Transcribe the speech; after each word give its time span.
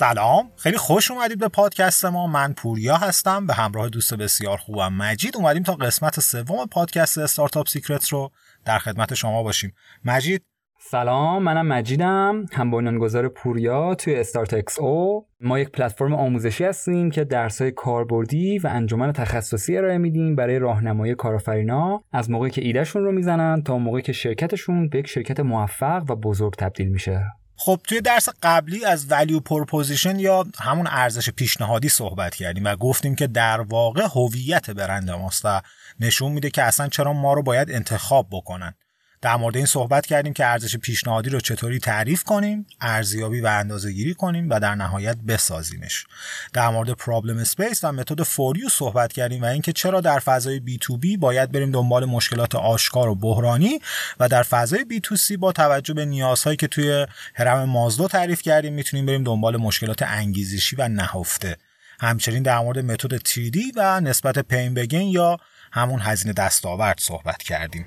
سلام. 0.00 0.50
خیلی 0.56 0.76
خوش 0.76 1.10
اومدید 1.10 1.38
به 1.38 1.48
پادکست 1.48 2.04
ما. 2.04 2.26
من 2.26 2.52
پوریا 2.52 2.96
هستم 2.96 3.46
به 3.46 3.54
همراه 3.54 3.88
دوست 3.88 4.14
بسیار 4.14 4.56
خوبم 4.56 4.92
مجید 4.92 5.36
اومدیم 5.36 5.62
تا 5.62 5.74
قسمت 5.74 6.20
سوم 6.20 6.66
پادکست 6.66 7.18
Startup 7.18 7.68
Secret 7.68 8.08
رو 8.08 8.30
در 8.64 8.78
خدمت 8.78 9.14
شما 9.14 9.42
باشیم. 9.42 9.74
مجید. 10.04 10.42
سلام 10.90 11.42
منم 11.42 11.66
مجیدم 11.66 12.46
هم 12.52 12.70
بنیانگذار 12.70 13.28
پوریا 13.28 13.94
توی 13.94 14.14
StartXO. 14.14 15.26
ما 15.40 15.58
یک 15.58 15.68
پلتفرم 15.68 16.14
آموزشی 16.14 16.64
هستیم 16.64 17.10
که 17.10 17.24
درسای 17.24 17.70
کاربردی 17.70 18.58
و 18.58 18.66
انجمن 18.66 19.12
تخصصی 19.12 19.76
ارائه 19.76 19.98
میدیم 19.98 20.36
برای 20.36 20.58
راهنمایی 20.58 21.14
کارآفرینا. 21.14 22.02
از 22.12 22.30
موقعی 22.30 22.50
که 22.50 22.64
ایدهشون 22.64 23.04
رو 23.04 23.12
می‌زنن 23.12 23.62
تا 23.62 23.78
موقعی 23.78 24.02
که 24.02 24.12
شرکتشون 24.12 24.88
به 24.88 24.98
یک 24.98 25.06
شرکت 25.06 25.40
موفق 25.40 26.04
و 26.08 26.16
بزرگ 26.16 26.54
تبدیل 26.54 26.88
میشه. 26.88 27.24
خب 27.62 27.80
توی 27.84 28.00
درس 28.00 28.28
قبلی 28.42 28.84
از 28.84 29.06
value 29.10 29.40
proposition 29.44 30.18
یا 30.18 30.46
همون 30.58 30.86
ارزش 30.86 31.30
پیشنهادی 31.30 31.88
صحبت 31.88 32.34
کردیم 32.34 32.64
و 32.64 32.76
گفتیم 32.76 33.14
که 33.14 33.26
در 33.26 33.60
واقع 33.60 34.02
هویت 34.14 34.70
برند 34.70 35.10
ماست 35.10 35.44
و 35.44 35.60
نشون 36.00 36.32
میده 36.32 36.50
که 36.50 36.62
اصلا 36.62 36.88
چرا 36.88 37.12
ما 37.12 37.32
رو 37.32 37.42
باید 37.42 37.70
انتخاب 37.70 38.26
بکنن. 38.30 38.74
در 39.22 39.36
مورد 39.36 39.56
این 39.56 39.66
صحبت 39.66 40.06
کردیم 40.06 40.32
که 40.32 40.46
ارزش 40.46 40.76
پیشنهادی 40.76 41.30
رو 41.30 41.40
چطوری 41.40 41.78
تعریف 41.78 42.24
کنیم 42.24 42.66
ارزیابی 42.80 43.40
و 43.40 43.46
اندازه 43.46 43.92
گیری 43.92 44.14
کنیم 44.14 44.50
و 44.50 44.60
در 44.60 44.74
نهایت 44.74 45.16
بسازیمش. 45.16 46.06
در 46.52 46.68
مورد 46.68 46.90
problem 46.90 47.38
space 47.38 47.84
و 47.84 47.92
متد 47.92 48.22
four 48.22 48.59
U 48.59 48.68
صحبت 48.68 49.12
کردیم 49.12 49.42
و 49.42 49.46
اینکه 49.46 49.72
چرا 49.72 50.00
در 50.00 50.18
فضای 50.18 50.60
B2B 50.60 51.16
باید 51.16 51.52
بریم 51.52 51.70
دنبال 51.70 52.04
مشکلات 52.04 52.54
آشکار 52.54 53.08
و 53.08 53.14
بحرانی 53.14 53.80
و 54.20 54.28
در 54.28 54.42
فضای 54.42 54.84
بی 54.84 55.00
تو 55.00 55.16
سی 55.16 55.36
با 55.36 55.52
توجه 55.52 55.94
به 55.94 56.04
نیازهایی 56.04 56.56
که 56.56 56.66
توی 56.66 57.06
هرم 57.34 57.64
مازلو 57.64 58.08
تعریف 58.08 58.42
کردیم 58.42 58.72
می‌تونیم 58.72 59.06
بریم 59.06 59.24
دنبال 59.24 59.56
مشکلات 59.56 60.02
انگیزشی 60.02 60.76
و 60.76 60.88
نهفته. 60.88 61.56
همچنین 62.00 62.42
در 62.42 62.58
مورد 62.58 62.78
متد 62.78 63.18
3D 63.18 63.58
و 63.76 64.00
نسبت 64.00 64.38
پین 64.38 64.74
بگین 64.74 65.08
یا 65.08 65.36
همون 65.72 66.00
هزینه 66.00 66.32
دستاورد 66.32 66.98
صحبت 67.00 67.42
کردیم. 67.42 67.86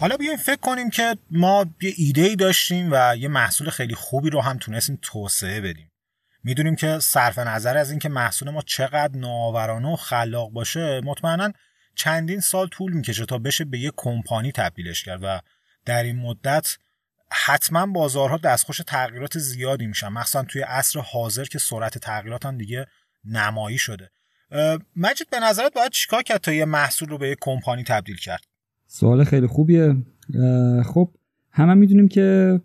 حالا 0.00 0.16
بیایم 0.16 0.36
فکر 0.36 0.60
کنیم 0.60 0.90
که 0.90 1.16
ما 1.30 1.66
یه 1.80 1.92
ایده 1.96 2.22
ای 2.22 2.36
داشتیم 2.36 2.88
و 2.92 3.16
یه 3.16 3.28
محصول 3.28 3.70
خیلی 3.70 3.94
خوبی 3.94 4.30
رو 4.30 4.40
هم 4.40 4.58
تونستیم 4.58 4.98
توسعه 5.02 5.60
بدیم. 5.60 5.92
می‌دونیم 6.44 6.76
که 6.76 6.98
صرف 6.98 7.38
نظر 7.38 7.76
از 7.76 7.90
اینکه 7.90 8.08
محصول 8.08 8.50
ما 8.50 8.62
چقدر 8.62 9.18
نوآورانه 9.18 9.88
و 9.88 9.96
خلاق 9.96 10.50
باشه 10.50 11.00
مطمئنا 11.04 11.52
چندین 11.94 12.40
سال 12.40 12.68
طول 12.68 12.92
می‌کشه 12.92 13.26
تا 13.26 13.38
بشه 13.38 13.64
به 13.64 13.78
یه 13.78 13.92
کمپانی 13.96 14.52
تبدیلش 14.52 15.04
کرد 15.04 15.20
و 15.22 15.40
در 15.84 16.02
این 16.02 16.16
مدت 16.16 16.76
حتما 17.32 17.86
بازارها 17.86 18.36
دستخوش 18.36 18.80
تغییرات 18.86 19.38
زیادی 19.38 19.86
میشن. 19.86 20.08
مخصوصا 20.08 20.42
توی 20.42 20.62
عصر 20.62 21.00
حاضر 21.00 21.44
که 21.44 21.58
سرعت 21.58 21.98
تغییرات 21.98 22.46
هم 22.46 22.58
دیگه 22.58 22.86
نمایی 23.24 23.78
شده. 23.78 24.10
مجید 24.96 25.30
به 25.30 25.40
نظرت 25.40 25.72
باید 25.72 25.92
چیکار 25.92 26.22
کرد 26.22 26.40
تا 26.40 26.52
یه 26.52 26.64
محصول 26.64 27.08
رو 27.08 27.18
به 27.18 27.28
یه 27.28 27.36
کمپانی 27.40 27.84
تبدیل 27.84 28.16
کرد؟ 28.16 28.49
سوال 28.92 29.24
خیلی 29.24 29.46
خوبیه. 29.46 29.96
خب 30.84 31.10
همه 31.50 31.74
می‌دونیم 31.74 32.08
که 32.08 32.60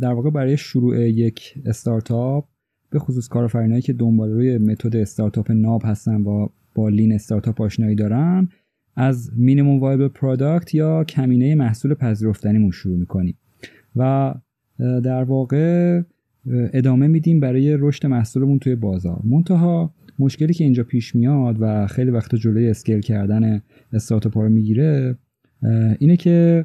در 0.00 0.12
واقع 0.12 0.30
برای 0.30 0.56
شروع 0.56 1.08
یک 1.08 1.54
استارتاپ 1.66 2.44
به 2.90 2.98
خصوص 2.98 3.28
کارآفرینایی 3.28 3.82
که 3.82 3.92
دنباله‌روی 3.92 4.58
متد 4.58 4.96
استارتاپ 4.96 5.50
ناب 5.50 5.82
هستن 5.84 6.20
و 6.20 6.48
با 6.74 6.88
lean 6.88 7.12
startup 7.12 7.60
آشنایی 7.60 7.94
دارن 7.94 8.48
از 8.96 9.30
minimum 9.36 9.80
viable 9.80 10.08
product 10.08 10.74
یا 10.74 11.04
کمینه 11.04 11.54
محصول 11.54 11.94
پذیرفتنیمون 11.94 12.70
شروع 12.70 12.98
می‌کنیم. 12.98 13.38
و 13.96 14.34
در 14.78 15.24
واقع 15.24 16.00
ادامه 16.72 17.06
میدیم 17.06 17.40
برای 17.40 17.76
رشد 17.76 18.06
محصولمون 18.06 18.58
توی 18.58 18.74
بازار. 18.74 19.20
منتها 19.24 19.94
مشکلی 20.18 20.54
که 20.54 20.64
اینجا 20.64 20.84
پیش 20.84 21.14
میاد 21.14 21.56
و 21.60 21.86
خیلی 21.86 22.10
وقت 22.10 22.34
جلوی 22.34 22.68
scale 22.68 23.00
کردن 23.00 23.62
استارتاپ 23.92 24.38
رو 24.38 24.48
می‌گیره 24.48 25.16
اینه 25.98 26.16
که 26.16 26.64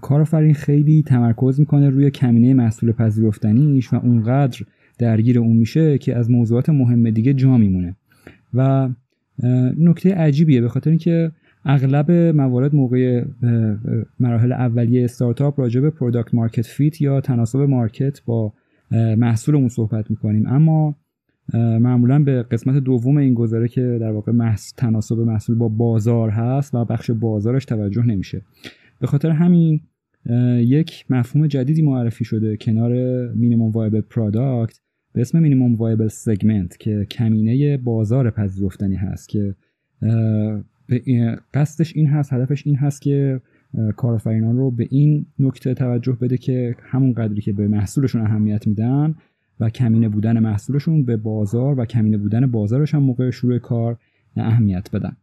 کارآفرین 0.00 0.54
خیلی 0.54 1.02
تمرکز 1.06 1.60
می‌کنه 1.60 1.88
روی 1.88 2.10
کمینه 2.10 2.54
محصول 2.54 2.92
پذیرفتنیش 2.92 3.92
و 3.92 3.96
اونقدر 3.96 4.60
درگیر 4.98 5.38
اون 5.38 5.56
میشه 5.56 5.98
که 5.98 6.16
از 6.16 6.30
موضوعات 6.30 6.68
مهم 6.68 7.10
دیگه 7.10 7.34
جا 7.34 7.56
میمونه. 7.56 7.96
و 8.54 8.88
نکته 9.78 10.14
عجیبیه 10.14 10.60
به 10.60 10.68
خاطر 10.68 10.90
اینکه 10.90 11.32
اغلب 11.64 12.10
موارد 12.10 12.74
موقع 12.74 13.24
مراحل 14.20 14.52
اولیه 14.52 15.04
استارتاپ 15.04 15.60
راجع 15.60 15.80
به 15.80 15.90
product 15.90 16.34
market 16.34 16.66
fit 16.66 17.00
یا 17.00 17.20
تناسب 17.20 17.58
market 17.58 18.24
با 18.24 18.52
محصولمون 18.90 19.68
صحبت 19.68 20.10
می‌کنیم. 20.10 20.46
اما 20.46 20.94
معمولا 21.54 22.18
به 22.18 22.42
قسمت 22.42 22.76
دوم 22.76 23.16
این 23.16 23.34
گزاره 23.34 23.68
که 23.68 23.98
در 24.00 24.10
واقع 24.10 24.32
محص... 24.32 24.72
تناسب 24.76 25.18
محصول 25.18 25.56
با 25.56 25.68
بازار 25.68 26.30
هست 26.30 26.74
و 26.74 26.84
بخش 26.84 27.10
بازارش 27.10 27.64
توجه 27.64 28.06
نمیشه. 28.06 28.42
به 29.00 29.06
خاطر 29.06 29.30
همین 29.30 29.80
یک 30.58 31.04
مفهوم 31.10 31.46
جدیدی 31.46 31.82
معرفی 31.82 32.24
شده 32.24 32.56
کنار 32.56 32.92
minimum 33.34 33.70
viable 33.70 34.00
product 34.00 34.80
به 35.12 35.20
اسم 35.20 35.38
minimum 35.38 35.74
viable 35.74 36.08
segment 36.08 36.76
که 36.78 37.06
کمینه 37.10 37.76
بازار 37.76 38.30
پذیرفتنی 38.30 38.96
هست 38.96 39.28
که 39.28 39.54
قصدش 41.54 41.96
این 41.96 42.06
هست 42.06 42.32
هدفش 42.32 42.66
این 42.66 42.76
هست 42.76 43.02
که 43.02 43.40
کارآفرینان 43.96 44.56
رو 44.56 44.70
به 44.70 44.86
این 44.90 45.26
نکته 45.38 45.74
توجه 45.74 46.12
بده 46.12 46.36
که 46.36 46.76
همون 46.82 47.12
قدری 47.12 47.40
که 47.40 47.52
به 47.52 47.68
محصولشون 47.68 48.20
اهمیت 48.20 48.66
میدن 48.66 49.14
و 49.60 49.70
کمینه 49.70 50.08
بودن 50.08 50.38
محصولشون 50.38 51.04
به 51.04 51.16
بازار 51.16 51.80
و 51.80 51.84
کمینه 51.84 52.18
بودن 52.18 52.50
بازارش 52.50 52.94
هم 52.94 53.02
موقع 53.02 53.30
شروع 53.30 53.58
کار 53.58 53.98
اهمیت 54.36 54.90
بدن. 54.92 55.16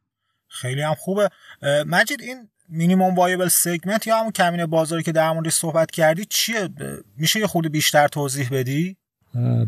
خیلی 0.48 0.82
هم 0.82 0.94
خوبه. 0.94 1.30
مجید 1.88 2.22
این 2.22 2.38
minimum 2.70 3.16
viable 3.16 3.48
segment 3.48 4.08
یا 4.08 4.20
همون 4.20 4.32
کمینه 4.32 4.66
بازاری 4.66 5.04
که 5.04 5.12
در 5.12 5.34
موردش 5.34 5.54
صحبت 5.54 5.92
کردی 5.92 6.26
چیه؟ 6.26 6.70
میشه 7.18 7.40
یه 7.40 7.48
خورده 7.48 7.70
بیشتر 7.70 8.08
توضیح 8.08 8.50
بدی؟ 8.52 8.98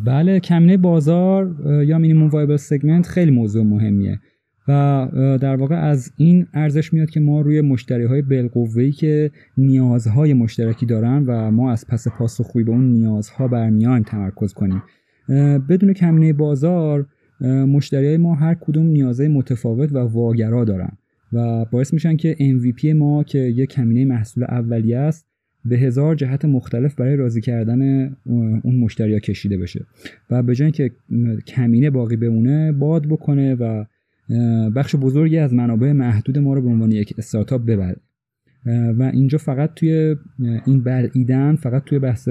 بله 0.06 0.40
کمینه 0.40 0.78
بازار 0.78 1.56
یا 1.86 1.98
minimum 1.98 2.30
viable 2.30 2.58
segment 2.58 3.08
خیلی 3.08 3.32
موضوع 3.32 3.64
مهمیه. 3.64 4.20
و 4.68 5.08
در 5.42 5.56
واقع 5.56 5.76
از 5.76 6.12
این 6.18 6.48
ارزش 6.54 6.94
میاد 6.94 7.10
که 7.10 7.20
ما 7.20 7.42
روی 7.42 7.62
مشتری 7.62 8.06
های 8.06 8.92
که 8.92 9.32
نیازهای 9.58 10.34
مشترکی 10.34 10.86
دارن 10.86 11.24
و 11.28 11.52
ما 11.52 11.72
از 11.72 11.88
پس 11.88 12.08
پاسخگویی 12.08 12.66
به 12.66 12.72
اون 12.72 12.92
نیازها 12.92 13.48
برمیایم 13.48 14.04
تمرکز 14.04 14.54
کنیم. 14.54 14.84
بدون 15.70 15.94
کمینه 15.94 16.34
بازار 16.34 17.06
مشتری 17.48 18.08
های 18.08 18.18
ما 18.18 18.36
هر 18.36 18.54
کدوم 18.54 18.86
نیازهای 18.86 19.30
متفاوت 19.30 19.94
و 19.94 19.98
واگرا 19.98 20.64
دارن 20.64 20.98
و 21.34 21.66
باعث 21.66 21.94
میشن 21.94 22.16
که 22.16 22.36
MVP 22.36 22.86
ما 22.86 23.24
که 23.24 23.40
یک 23.40 23.70
کمینه 23.70 24.06
محصول 24.06 24.44
اولیه 24.44 24.98
است 24.98 25.26
به 25.66 25.78
هزار 25.78 26.16
جهت 26.16 26.46
مختلف 26.46 26.96
برای 26.96 27.16
راضی 27.16 27.42
کردن 27.42 28.12
اون 28.64 28.76
مشتری 28.76 29.14
ها 29.14 29.20
کشیده 29.20 29.58
بشه. 29.58 29.86
و 30.30 30.44
به 30.44 30.56
جای 30.56 30.72
که 30.72 30.92
کمینه 31.48 31.90
باقی 31.90 32.16
بمونه 32.16 32.72
باد 32.72 33.06
بکنه 33.06 33.56
و 33.56 33.86
بخش 34.76 34.96
بزرگی 34.96 35.38
از 35.38 35.54
منابع 35.54 35.92
محدود 35.92 36.38
ما 36.38 36.54
رو 36.54 36.62
به 36.62 36.68
عنوان 36.68 36.92
یک 36.92 37.14
استارتاپ 37.18 37.66
ببره 37.66 37.96
و 38.98 39.04
اینجا 39.14 39.38
فقط 39.38 39.74
توی 39.74 40.16
این 40.66 40.84
بلعیدن 40.84 41.56
فقط 41.56 41.84
توی 41.84 42.00
بحث 42.00 42.30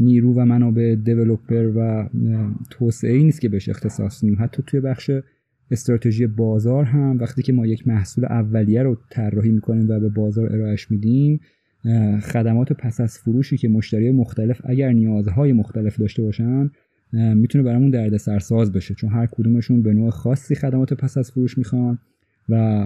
نیرو 0.00 0.34
و 0.34 0.44
منابع 0.44 0.94
دیولوپر 1.04 1.72
و 1.76 2.08
توسعه 2.70 3.12
ای 3.12 3.24
نیست 3.24 3.40
که 3.40 3.48
بهش 3.48 3.68
اختصاص 3.68 4.20
دیم 4.20 4.36
حتی 4.40 4.62
توی 4.66 4.80
بخش 4.80 5.10
استراتژی 5.70 6.26
بازار 6.26 6.84
هم 6.84 7.18
وقتی 7.18 7.42
که 7.42 7.52
ما 7.52 7.66
یک 7.66 7.88
محصول 7.88 8.24
اولیه 8.24 8.82
رو 8.82 8.98
طراحی 9.10 9.50
می‌کنیم 9.50 9.88
و 9.88 10.00
به 10.00 10.08
بازار 10.08 10.52
ارائهش 10.52 10.90
میدیم 10.90 11.40
خدمات 12.22 12.72
پس 12.72 13.00
از 13.00 13.18
فروشی 13.18 13.56
که 13.56 13.68
مشتری 13.68 14.10
مختلف 14.10 14.60
اگر 14.64 14.92
نیازهای 14.92 15.52
مختلف 15.52 16.00
داشته 16.00 16.22
باشن 16.22 16.70
می‌تونه 17.12 17.64
برامون 17.64 17.90
درد 17.90 18.16
سرساز 18.16 18.72
بشه 18.72 18.94
چون 18.94 19.10
هر 19.10 19.26
کدومشون 19.26 19.82
به 19.82 19.92
نوع 19.92 20.10
خاصی 20.10 20.54
خدمات 20.54 20.94
پس 20.94 21.18
از 21.18 21.30
فروش 21.30 21.58
می‌خوان 21.58 21.98
و 22.48 22.84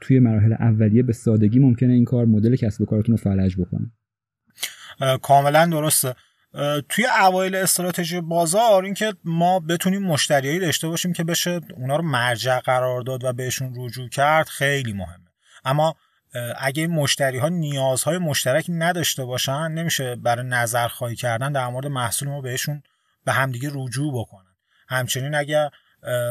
توی 0.00 0.18
مراحل 0.18 0.52
اولیه 0.52 1.02
به 1.02 1.12
سادگی 1.12 1.58
ممکنه 1.58 1.92
این 1.92 2.04
کار 2.04 2.26
مدل 2.26 2.56
کسب 2.56 2.82
و 2.82 2.86
کارتون 2.86 3.16
رو 3.16 3.22
فلج 3.22 3.56
بکنه. 3.56 3.90
کاملا 5.22 5.66
درسته. 5.66 6.14
توی 6.88 7.04
اوایل 7.20 7.54
استراتژی 7.54 8.20
بازار 8.20 8.84
اینکه 8.84 9.14
ما 9.24 9.60
بتونیم 9.60 10.02
مشتریایی 10.02 10.60
داشته 10.60 10.88
باشیم 10.88 11.12
که 11.12 11.24
بشه 11.24 11.60
اونا 11.76 11.96
رو 11.96 12.02
مرجع 12.02 12.60
قرار 12.60 13.02
داد 13.02 13.24
و 13.24 13.32
بهشون 13.32 13.72
رجوع 13.76 14.08
کرد 14.08 14.46
خیلی 14.46 14.92
مهمه. 14.92 15.24
اما 15.64 15.94
اگه 16.58 16.86
مشتری 16.86 17.38
ها 17.38 17.48
نیازهای 17.48 18.18
مشترک 18.18 18.66
نداشته 18.68 19.24
باشن 19.24 19.68
نمیشه 19.68 20.16
برای 20.16 20.46
نظر 20.46 20.88
خواهی 20.88 21.16
کردن 21.16 21.52
در 21.52 21.68
مورد 21.68 21.86
محصول 21.86 22.28
ما 22.28 22.40
بهشون 22.40 22.82
به 23.24 23.32
همدیگه 23.32 23.70
رجوع 23.72 24.20
بکنن. 24.20 24.54
همچنین 24.88 25.34
اگر 25.34 25.70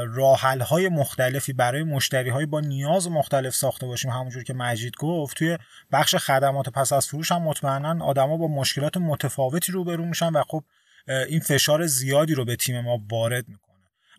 راحل 0.08 0.62
های 0.62 0.90
مختلفی 0.90 1.54
برای 1.54 1.84
مشتری 1.84 2.30
های 2.30 2.46
با 2.46 2.60
نیاز 2.60 3.10
مختلف 3.12 3.56
ساخته 3.56 3.86
باشیم 3.86 4.12
همونجور 4.12 4.44
که 4.44 4.54
مجید 4.54 4.94
گفت 5.00 5.38
توی 5.38 5.58
بخش 5.92 6.16
خدمات 6.16 6.70
پس 6.70 6.94
از 6.94 7.08
فروش 7.08 7.32
هم 7.32 7.42
مطمئنا 7.42 8.06
آدما 8.06 8.38
با 8.38 8.48
مشکلات 8.48 8.98
متفاوتی 8.98 9.72
روبرو 9.72 10.06
میشن 10.06 10.30
و 10.30 10.44
خب 10.48 10.64
این 11.08 11.40
فشار 11.40 11.86
زیادی 11.86 12.34
رو 12.34 12.46
به 12.46 12.56
تیم 12.56 12.82
ما 12.82 13.00
وارد 13.12 13.48
می‌کنه. 13.48 13.74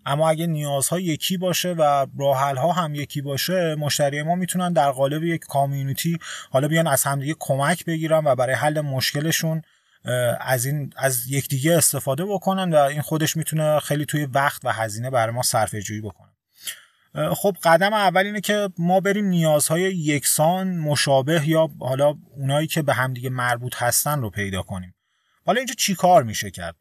اما 0.06 0.30
اگه 0.30 0.46
نیازها 0.46 1.00
یکی 1.00 1.36
باشه 1.36 1.72
و 1.72 2.06
راحل 2.18 2.56
ها 2.56 2.72
هم 2.72 2.94
یکی 2.94 3.22
باشه 3.22 3.74
مشتری 3.74 4.22
ما 4.22 4.34
می‌تونن 4.34 4.72
در 4.72 4.90
قالب 4.90 5.24
یک 5.24 5.40
کامیونیتی 5.40 6.18
حالا 6.50 6.68
بیان 6.68 6.86
از 6.86 7.04
همدیگه 7.04 7.34
کمک 7.38 7.84
بگیرن 7.84 8.24
و 8.24 8.34
برای 8.34 8.54
حل 8.54 8.80
مشکلشون 8.80 9.62
از 10.40 10.64
این 10.64 10.92
از 10.96 11.30
یکدیگه 11.30 11.76
استفاده 11.76 12.24
بکنن 12.24 12.74
و 12.74 12.76
این 12.76 13.02
خودش 13.02 13.36
می‌تونه 13.36 13.80
خیلی 13.80 14.06
توی 14.06 14.24
وقت 14.24 14.64
و 14.64 14.72
هزینه 14.72 15.10
برای 15.10 15.34
ما 15.34 15.42
صرفه 15.42 15.82
جویی 15.82 16.00
بکنه 16.00 16.28
خب 17.34 17.56
قدم 17.62 17.92
اول 17.92 18.26
اینه 18.26 18.40
که 18.40 18.68
ما 18.78 19.00
بریم 19.00 19.24
نیازهای 19.24 19.82
یکسان 19.82 20.76
مشابه 20.76 21.48
یا 21.48 21.68
حالا 21.80 22.14
اونایی 22.36 22.66
که 22.66 22.82
به 22.82 22.94
همدیگه 22.94 23.30
مربوط 23.30 23.74
هستن 23.76 24.20
رو 24.20 24.30
پیدا 24.30 24.62
کنیم. 24.62 24.94
حالا 25.46 25.58
اینجا 25.58 25.74
چی 25.74 25.94
کار 25.94 26.22
میشه 26.22 26.50
کرد؟ 26.50 26.76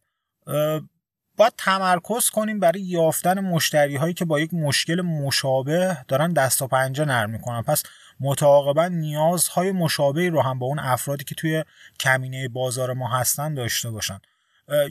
باید 1.38 1.54
تمرکز 1.58 2.30
کنیم 2.30 2.60
برای 2.60 2.82
یافتن 2.82 3.40
مشتری 3.40 3.96
هایی 3.96 4.14
که 4.14 4.26
با 4.26 4.40
یک 4.40 4.54
مشکل 4.54 5.02
مشابه 5.02 5.98
دارن 6.08 6.34
دست 6.34 6.62
و 6.62 6.68
پنجه 6.68 7.06
نرم 7.06 7.30
می‌کنن. 7.30 7.62
پس 7.62 7.84
متعاقبا 8.20 8.88
نیازهای 8.88 9.72
مشابهی 9.72 10.30
رو 10.30 10.42
هم 10.42 10.60
با 10.60 10.66
اون 10.66 10.80
افرادی 10.80 11.24
که 11.24 11.36
توی 11.36 11.64
کمینه 12.00 12.48
بازار 12.48 12.94
ما 12.94 13.08
هستن 13.08 13.54
داشته 13.54 13.90
باشن. 13.90 14.20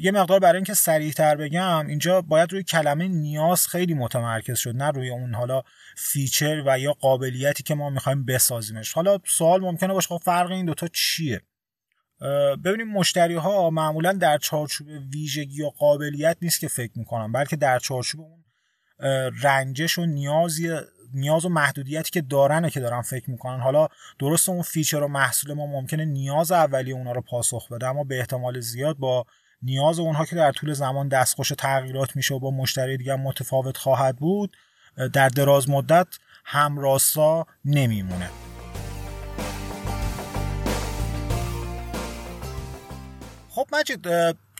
یه 0.00 0.10
مقدار 0.10 0.40
برای 0.40 0.56
اینکه 0.56 0.74
سریعتر 0.74 1.36
بگم 1.36 1.86
اینجا 1.86 2.22
باید 2.22 2.52
روی 2.52 2.62
کلمه 2.62 3.08
نیاز 3.08 3.66
خیلی 3.66 3.94
متمرکز 3.94 4.58
شد 4.58 4.76
نه 4.76 4.90
روی 4.90 5.10
اون 5.10 5.34
حالا 5.34 5.62
feature 5.96 6.62
و 6.66 6.78
یا 6.78 6.92
قابلیتی 6.92 7.62
که 7.62 7.74
ما 7.74 7.90
می‌خوایم 7.90 8.24
بسازیمش. 8.24 8.92
حالا 8.92 9.18
سوال 9.26 9.60
ممکنه 9.60 9.92
باشه 9.92 10.08
خب 10.08 10.20
فرق 10.24 10.50
این 10.50 10.66
دوتا 10.66 10.88
چیه؟ 10.88 11.40
ببینیم 12.64 12.88
مشتری 12.88 13.34
ها 13.34 13.70
معمولا 13.70 14.12
در 14.12 14.38
چارچوب 14.38 14.88
ویژگی 15.12 15.62
یا 15.62 15.68
قابلیت 15.68 16.36
نیست 16.42 16.60
که 16.60 16.68
فکر 16.68 16.92
می‌کنن 16.94 17.32
بلکه 17.32 17.56
در 17.56 17.78
چارچوب 17.78 18.20
اون 18.20 18.44
رنجش 19.42 19.98
و 19.98 20.06
نیازی 20.06 20.70
نیاز 21.14 21.44
و 21.44 21.48
محدودیتی 21.48 22.10
که 22.10 22.20
دارنه 22.20 22.70
که 22.70 22.80
دارن 22.80 23.02
فکر 23.02 23.30
می‌کنن. 23.30 23.60
حالا 23.60 23.88
درست 24.18 24.48
اون 24.48 24.62
feature 24.62 25.02
و 25.02 25.08
محصول 25.08 25.52
ما 25.52 25.66
ممکنه 25.66 26.04
نیاز 26.04 26.52
اولی 26.52 26.92
اونا 26.92 27.12
رو 27.12 27.20
پاسخ 27.20 27.72
بده 27.72 27.86
اما 27.86 28.04
به 28.04 28.18
احتمال 28.18 28.60
زیاد 28.60 28.96
با 28.96 29.26
نیاز 29.62 29.98
اونها 29.98 30.24
که 30.24 30.36
در 30.36 30.52
طول 30.52 30.72
زمان 30.72 31.08
دستخوش 31.08 31.48
تغییرات 31.58 32.16
میشه 32.16 32.34
و 32.34 32.38
با 32.38 32.50
مشتری 32.50 32.96
دیگه 32.96 33.16
متفاوت 33.16 33.76
خواهد 33.76 34.16
بود 34.16 34.56
در 35.12 35.28
دراز 35.28 35.70
مدت 35.70 36.06
همراستا 36.44 37.46
نمیمونه. 37.64 38.30
خب 43.50 43.66
مجید 43.72 44.08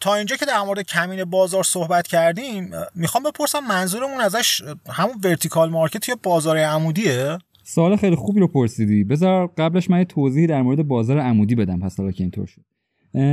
تا 0.03 0.15
اینجا 0.15 0.37
که 0.37 0.47
در 0.47 0.63
مورد 0.67 0.81
کمین 0.81 1.25
بازار 1.25 1.63
صحبت 1.63 2.07
کردیم 2.07 2.71
می‌خوام 2.95 3.25
بپرسم 3.25 3.61
منظورمون 3.69 4.21
ازش 4.21 4.63
همون 4.91 5.15
ورتیکال 5.25 5.71
مارکت 5.71 6.09
یا 6.09 6.17
بازار 6.23 6.59
عمودیه؟ 6.59 7.39
سوال 7.65 7.97
خیلی 7.97 8.17
خوبی 8.17 8.41
رو 8.41 8.49
پرسیدی. 8.49 9.05
بذار 9.05 9.47
قبلش 9.47 9.91
من 9.91 9.99
یه 9.99 10.05
توضیحی 10.05 10.47
در 10.47 10.63
مورد 10.63 10.89
بازار 10.89 11.19
عمودی 11.19 11.55
بدم 11.55 11.81
پس 11.81 12.01
حالا 12.01 12.13
که 12.13 12.25
اینطور 12.25 12.47
شد. 12.47 12.63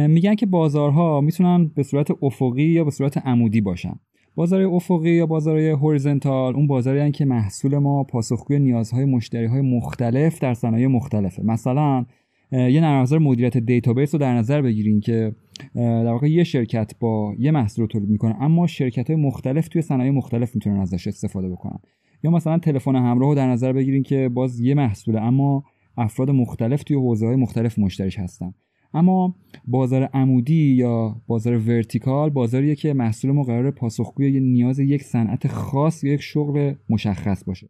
میگن 0.07 0.35
که 0.35 0.45
بازارها 0.45 1.21
می‌تونن 1.21 1.67
به 1.67 1.83
صورت 1.83 2.07
افقی 2.21 2.63
یا 2.63 2.83
به 2.83 2.91
صورت 2.91 3.17
عمودی 3.17 3.61
باشن. 3.61 3.99
بازار 4.35 4.61
افقی 4.61 5.09
یا 5.09 5.25
بازار 5.25 5.59
horizontal 5.59 6.55
اون 6.55 6.67
بازاری 6.67 7.11
که 7.11 7.25
محصول 7.25 7.77
ما 7.77 8.03
پاسخگوی 8.03 8.59
نیازهای 8.59 9.05
مشتری 9.05 9.45
های 9.45 9.61
مختلف 9.61 10.39
در 10.39 10.53
صنایع 10.53 10.87
مختلفه. 10.87 11.43
مثلا 11.43 12.05
یه 12.51 12.81
نرم 12.81 13.01
افزار 13.01 13.19
مدیریت 13.19 13.57
database 13.57 14.15
رو 14.15 14.19
در 14.19 14.33
نظر 14.33 14.61
بگیرین 14.61 14.99
که 14.99 15.35
در 15.75 16.11
واقع 16.11 16.29
یه 16.29 16.43
شرکت 16.43 16.91
با 16.99 17.35
یه 17.39 17.51
محصول 17.51 17.85
تولید 17.85 18.09
می‌کنه 18.09 18.43
اما 18.43 18.67
شرکت 18.67 19.09
های 19.09 19.19
مختلف 19.19 19.67
توی 19.67 19.81
صنایع 19.81 20.11
مختلف 20.11 20.55
می‌تونن 20.55 20.79
ازش 20.79 21.07
استفاده 21.07 21.49
بکنن. 21.49 21.79
یا 22.23 22.31
مثلا 22.31 22.57
تلفن 22.57 22.95
همراه 22.95 23.29
رو 23.29 23.35
در 23.35 23.47
نظر 23.47 23.73
بگیرین 23.73 24.03
که 24.03 24.29
باز 24.29 24.59
یه 24.59 24.73
محصوله 24.73 25.21
اما 25.21 25.63
افراد 25.97 26.31
مختلف 26.31 26.83
توی 26.83 26.97
حوزه 26.97 27.25
های 27.25 27.35
مختلف 27.35 27.79
مشتریش 27.79 28.19
هستن. 28.19 28.53
اما 28.93 29.35
بازار 29.67 30.03
عمودی 30.03 30.73
یا 30.75 31.21
بازار 31.27 31.57
vertical 31.57 32.29
بازاریه 32.29 32.75
که 32.75 32.93
محصول 32.93 33.31
ما 33.31 33.43
قراره 33.43 33.71
پاسخگوی 33.71 34.39
نیاز 34.39 34.79
یک 34.79 35.03
صنعت 35.03 35.47
خاص 35.47 36.03
یا 36.03 36.13
یک 36.13 36.21
شغل 36.21 36.73
مشخص 36.89 37.43
باشه. 37.43 37.69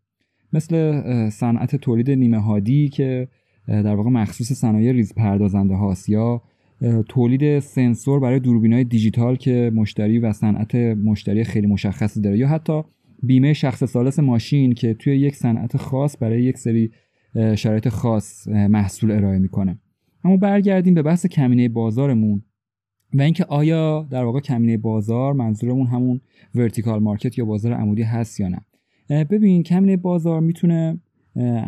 مثل 0.53 1.29
صنعت 1.29 1.75
تولید 1.75 2.11
نیمه 2.11 2.39
هادی 2.39 2.89
که 2.89 3.27
در 3.69 3.95
واقع 3.95 4.09
مخصوص 4.09 4.53
صنایع 4.53 4.91
ریز 4.91 5.13
پردازنده 5.13 5.75
هاست 5.75 6.09
یا 6.09 6.41
تولید 7.09 7.59
سنسور 7.59 8.19
برای 8.19 8.39
دوربینای 8.39 8.83
دیجیتال 8.83 9.35
که 9.35 9.71
مشتری 9.75 10.19
و 10.19 10.33
صنعت 10.33 10.75
مشتری 10.75 11.43
خیلی 11.43 11.67
مشخصی 11.67 12.21
داره 12.21 12.37
یا 12.37 12.47
حتی 12.47 12.81
بیمه 13.23 13.53
شخص 13.53 13.83
ثالث 13.83 14.19
ماشین 14.19 14.73
که 14.73 14.93
توی 14.93 15.17
یک 15.17 15.35
صنعت 15.35 15.77
خاص 15.77 16.15
برای 16.19 16.43
یک 16.43 16.57
سری 16.57 16.91
شرایط 17.55 17.87
خاص 17.87 18.47
محصول 18.47 19.11
ارائه 19.11 19.39
می‌کنه. 19.39 19.79
اما 20.23 20.37
برگردیم 20.37 20.93
به 20.93 21.01
بحث 21.01 21.25
کمینه 21.25 21.69
بازارمون 21.69 22.41
و 23.13 23.21
اینکه 23.21 23.45
آیا 23.45 24.07
در 24.11 24.23
واقع 24.23 24.39
کمینه 24.39 24.77
بازار 24.77 25.33
منظورمون 25.33 25.87
همون 25.87 26.21
vertical 26.55 26.99
market 26.99 27.37
یا 27.37 27.45
بازار 27.45 27.73
عمودی 27.73 28.03
هست 28.03 28.39
یا 28.39 28.47
نه. 28.47 28.61
ببین 29.23 29.63
کمینه 29.63 29.97
بازار 29.97 30.39
می‌تونه 30.39 30.99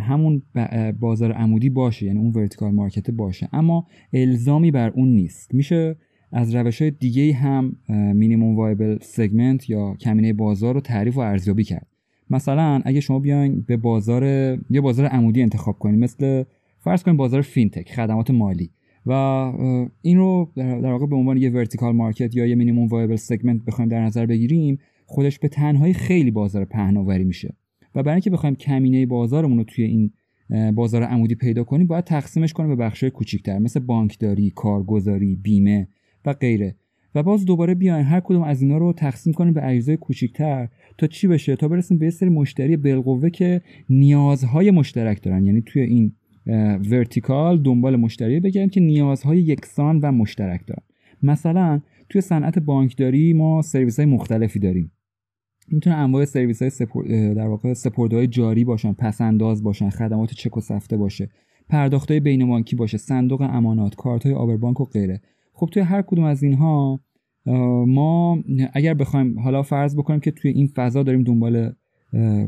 همون 0.08 0.42
بازار 1.00 1.32
عمودی 1.32 1.70
باشه 1.70 2.06
یعنی 2.06 2.20
اون 2.20 2.32
vertical 2.32 2.72
market 2.72 3.12
باشه. 3.12 3.50
اما 3.54 3.88
الزامی 4.14 4.72
بر 4.72 4.90
اون 4.90 5.08
نیست. 5.08 5.54
میشه 5.54 5.96
از 6.32 6.56
روش 6.56 6.82
های 6.82 6.92
دیگه 6.92 7.34
هم 7.34 7.76
minimum 8.16 8.56
viable 8.56 8.98
segment 9.02 9.70
یا 9.70 9.94
کمینه 9.94 10.34
بازار 10.34 10.74
رو 10.74 10.82
تعریف 10.82 11.18
و 11.18 11.20
ارزیابی 11.20 11.64
کرد. 11.64 11.88
مثلا 12.30 12.82
اگه 12.86 13.00
شما 13.00 13.20
بیاین 13.20 13.62
به 13.68 13.78
بازار 13.78 14.24
یه 14.70 14.82
بازار 14.82 15.06
عمودی 15.06 15.42
انتخاب 15.42 15.80
کنید 15.80 16.00
مثل 16.00 16.44
فرض 16.80 17.04
کنید 17.04 17.18
بازار 17.18 17.42
fintech 17.42 17.94
خدمات 17.94 18.32
مالی. 18.32 18.70
و 19.06 19.12
این 20.02 20.18
رو 20.18 20.52
در 20.56 20.92
واقع 20.92 21.06
به 21.06 21.16
عنوان 21.16 21.38
یه 21.38 21.50
vertical 21.50 21.96
market 21.96 22.36
یا 22.36 22.46
یه 22.46 22.56
minimum 22.56 22.88
viable 22.88 23.16
segment 23.16 23.66
بخوایم 23.66 23.90
در 23.90 24.02
نظر 24.02 24.26
بگیریم 24.26 24.80
خودش 25.06 25.40
به 25.40 25.48
تنهایی 25.48 25.94
خیلی 25.94 26.32
بازار 26.32 26.66
پهناوری 26.66 27.24
میشه. 27.24 27.54
و 27.96 28.04
برای 28.04 28.16
اینکه 28.16 28.30
بخوایم 28.30 28.56
کمینه 28.56 29.06
بازارمون 29.06 29.58
رو 29.58 29.64
توی 29.64 29.86
این 29.86 30.12
بازار 30.72 31.04
عمودی 31.04 31.36
پیدا 31.36 31.64
کنیم 31.64 31.88
باید 31.88 32.04
تقسیمش 32.04 32.54
کنیم 32.54 32.76
به 32.76 32.84
بخش‌های 32.84 33.12
کوچیک‌تر 33.12 33.60
مثل 33.60 33.80
بانکداری، 33.80 34.50
کارگزاری، 34.56 35.36
بیمه 35.36 35.88
و 36.26 36.34
غیره. 36.34 36.76
و 37.16 37.24
باز 37.24 37.46
دوباره 37.46 37.76
بیاین 37.76 38.06
هر 38.06 38.20
کدوم 38.20 38.44
از 38.44 38.62
اینا 38.62 38.78
رو 38.78 38.94
تقسیم 38.94 39.34
کنیم 39.34 39.54
به 39.54 39.68
اجزای 39.68 39.98
کوچیک‌تر 39.98 40.68
تا 40.98 41.08
چی 41.08 41.28
بشه؟ 41.28 41.56
تا 41.56 41.68
برسیم 41.68 41.98
به 41.98 42.10
سری 42.10 42.30
مشتری 42.30 42.78
بالقوه 42.78 43.30
که 43.30 43.62
نیازهای 43.90 44.72
مشترک 44.72 45.24
دارن. 45.24 45.46
یعنی 45.46 45.62
توی 45.62 45.82
این 45.82 46.12
vertical 46.90 47.64
دنبال 47.64 47.96
مشتری 47.96 48.40
بگردیم 48.40 48.70
که 48.70 48.80
نیازهای 48.80 49.40
یکسان 49.40 50.00
و 50.00 50.12
مشترک 50.12 50.62
دارن. 50.68 50.84
مثلا 51.24 51.82
توی 52.10 52.22
صنعت 52.22 52.60
بانکداری 52.60 53.34
ما 53.34 53.62
سرویس 53.62 54.00
های 54.00 54.06
مختلفی 54.06 54.60
داریم. 54.60 54.92
می‌تونه 55.72 55.96
انواع 55.96 56.26
سرویس 56.26 56.62
های 56.62 56.70
سپور... 56.70 57.34
در 57.34 57.48
واقع 57.48 57.74
های 58.12 58.28
جاری 58.28 58.64
باشن 58.64 58.94
پس‌انداز 58.94 59.64
باشن 59.64 59.90
خدمات 59.90 60.34
چک 60.34 60.58
و 60.58 60.62
سفته 60.62 60.98
باشه 60.98 61.30
پرداخت 61.70 62.12
های 62.12 62.20
بین 62.20 62.48
بانکی 62.48 62.76
باشه 62.76 62.98
صندوق 62.98 63.42
امانات 63.42 63.96
کارت 63.96 64.26
های 64.26 64.36
عابربانک 64.36 64.82
و 64.82 64.86
غیره. 64.86 65.22
خب 65.54 65.70
توی 65.72 65.82
هر 65.82 66.02
کدوم 66.02 66.24
از 66.24 66.44
اینها 66.44 67.00
ما 67.88 68.44
اگر 68.74 68.94
بخوایم 68.94 69.40
حالا 69.40 69.64
فرض 69.64 69.96
بکنیم 69.96 70.20
که 70.20 70.32
توی 70.32 70.52
این 70.52 70.68
فضا 70.68 71.04
داریم 71.04 71.24
دنبال 71.24 71.74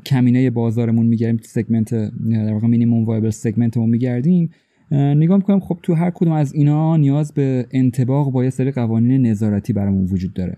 کمینه 0.06 0.50
بازارمون 0.50 1.06
میگردیم 1.06 1.39
سگمنت 1.44 1.94
در 2.30 2.53
واقع 2.53 2.68
مینیمم 2.68 3.06
وایبل 3.06 3.30
سگمنتمون 3.30 3.89
میگردیم 3.89 4.50
نگاه 4.93 5.38
می‌کنم 5.38 5.59
خب 5.59 5.77
تو 5.83 5.93
هر 5.93 6.09
کدوم 6.09 6.33
از 6.33 6.53
اینا 6.53 6.97
نیاز 6.97 7.33
به 7.33 7.65
انتباق 7.71 8.31
با 8.31 8.43
یه 8.43 8.50
سری 8.50 8.71
قوانین 8.71 9.27
نظارتی 9.27 9.73
برامون 9.73 10.05
وجود 10.05 10.33
داره. 10.33 10.57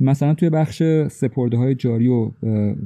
مثلا 0.00 0.34
توی 0.34 0.50
بخش 0.50 0.82
سپرده 1.08 1.56
های 1.56 1.74
جاری 1.74 2.08
و 2.08 2.30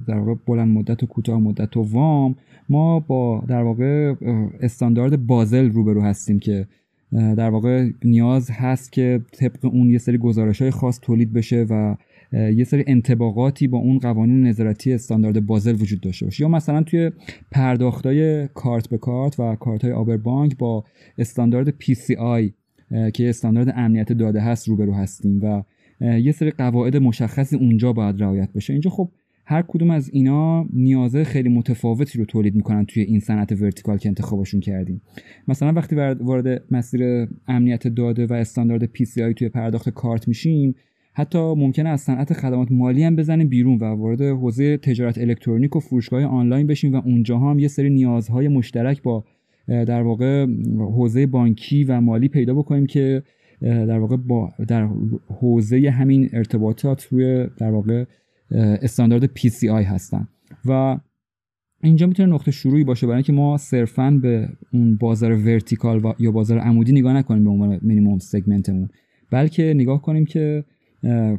در 0.07 0.19
واقع 0.19 0.35
بلند 0.47 0.69
مدت 0.69 1.03
و 1.03 1.07
کوتاه 1.07 1.41
مدت 1.41 1.77
و 1.77 1.83
وام 1.83 2.35
ما 2.69 3.01
با 3.01 3.45
در 3.49 3.63
واقع 3.63 4.15
استاندارد 4.61 5.27
بازل 5.27 5.71
روبرو 5.71 6.03
هستیم 6.03 6.39
که 6.39 6.67
در 7.13 7.51
واقع 7.51 7.89
نیاز 8.05 8.51
هست 8.51 8.93
که 8.93 9.21
طبق 9.33 9.65
اون 9.65 9.91
یه 9.91 9.99
سری 9.99 10.19
گزارش 10.19 10.63
های 10.63 10.71
خاص 10.71 11.01
تولید 11.01 11.33
بشه 11.33 11.67
و 11.71 11.97
یه 12.33 12.65
سری 12.65 12.85
انتباقاتی 12.87 13.69
با 13.69 13.79
اون 13.79 13.99
قوانین 13.99 14.47
نظارتی 14.47 14.93
استاندارد 14.93 15.47
بازل 15.47 15.75
وجود 15.75 16.01
داشته 16.01 16.27
باشه. 16.27 16.43
یا 16.43 16.49
مثلا 16.49 16.83
توی 16.83 17.11
پرداختای 17.51 18.49
کارت 18.49 18.89
به 18.89 18.99
کارت 18.99 19.41
و 19.41 19.55
کارت 19.55 19.85
های 19.85 19.93
آبربانک 19.93 20.57
با 20.59 20.85
استاندارد 21.19 21.75
PCI 21.83 22.51
که 23.15 23.29
استاندارد 23.29 23.73
امنیت 23.77 24.13
داده 24.13 24.41
هست 24.41 24.69
روبرو 24.69 24.95
هستیم 24.95 25.41
و 25.43 25.63
یه 26.01 26.33
سری 26.33 26.51
قواعد 26.51 26.97
مشخصی 26.97 27.57
اونجا 27.57 27.93
باید 27.93 28.23
رعایت 28.23 28.53
بشه. 28.53 28.73
اینجا 28.73 28.91
خب 28.91 29.11
هر 29.47 29.63
کدوم 29.69 29.91
از 29.91 30.11
اینا 30.13 30.67
نیازه 30.73 31.25
خیلی 31.25 31.49
متفاوتی 31.49 32.19
رو 32.19 32.25
تولید 32.25 32.55
می‌کنن 32.55 32.85
توی 32.85 33.03
این 33.03 33.21
صنعت 33.21 33.53
ورتیکال 33.53 33.99
که 33.99 34.09
انتخابشون 34.09 34.61
کردیم. 34.61 35.01
مثلا 35.49 35.73
وقتی 35.73 35.97
وارد 35.97 36.63
مسیر 36.71 37.29
امنیت 37.49 37.89
داده 37.89 38.27
و 38.27 38.33
استاندارد 38.33 38.85
PCI 38.85 39.35
توی 39.37 39.49
پرداخت 39.49 39.89
کارت 39.89 40.29
میشیم 40.29 40.75
حتی 41.13 41.39
ممکنه 41.39 41.89
از 41.89 42.01
صنعت 42.01 42.33
خدمات 42.33 42.73
مالی 42.73 43.03
هم 43.05 43.17
بزنیم 43.17 43.49
بیرون 43.49 43.79
و 43.79 43.85
وارد 43.85 44.23
حوزه 44.23 44.77
تجارت 44.77 45.19
الکترونیک 45.19 45.77
و 45.77 45.81
فروشگاه 45.81 46.25
آنلاین 46.25 46.67
بشیم 46.67 46.93
و 46.93 47.03
اونجا 47.05 47.39
هم 47.39 47.59
یه 47.59 47.69
سری 47.69 47.91
نیازهای 47.91 48.49
مشترک 48.49 49.03
با 49.03 49.25
در 49.69 50.03
واقع 50.03 50.47
حوزه 50.79 51.27
بانکی 51.27 51.85
و 51.85 52.01
مالی 52.01 52.29
پیدا 52.29 52.55
بکنیم 52.55 52.87
که 52.87 53.23
در 53.61 53.99
واقع 53.99 54.17
با 54.17 54.53
در 54.69 54.89
حوزه 55.41 55.91
همین 55.91 56.31
ارتباطات 56.33 57.05
روی 57.05 57.47
در 57.59 57.71
واقع 57.71 58.05
استاندارد 58.53 59.39
PCI 59.39 59.65
هستن. 59.65 60.29
و 60.65 60.99
اینجا 61.83 62.07
می‌تونه 62.07 62.33
نقطه 62.33 62.51
شروعی 62.51 62.85
باشه 62.85 63.07
برای 63.07 63.17
اینکه 63.17 63.33
ما 63.33 63.57
صرفا 63.57 64.19
به 64.23 64.49
اون 64.73 64.97
بازار 64.97 65.33
ورتیکال 65.33 66.15
یا 66.19 66.31
بازار 66.31 66.59
عمودی 66.59 66.93
نگاه 66.93 67.13
نکنیم 67.13 67.45
به 67.45 67.51
عنوان 67.51 67.81
مینیمم 67.83 68.19
سگمنتمون 68.19 68.89
بلکه 69.31 69.75
نگاه 69.75 70.03
کنیم 70.03 70.25
که 70.25 70.65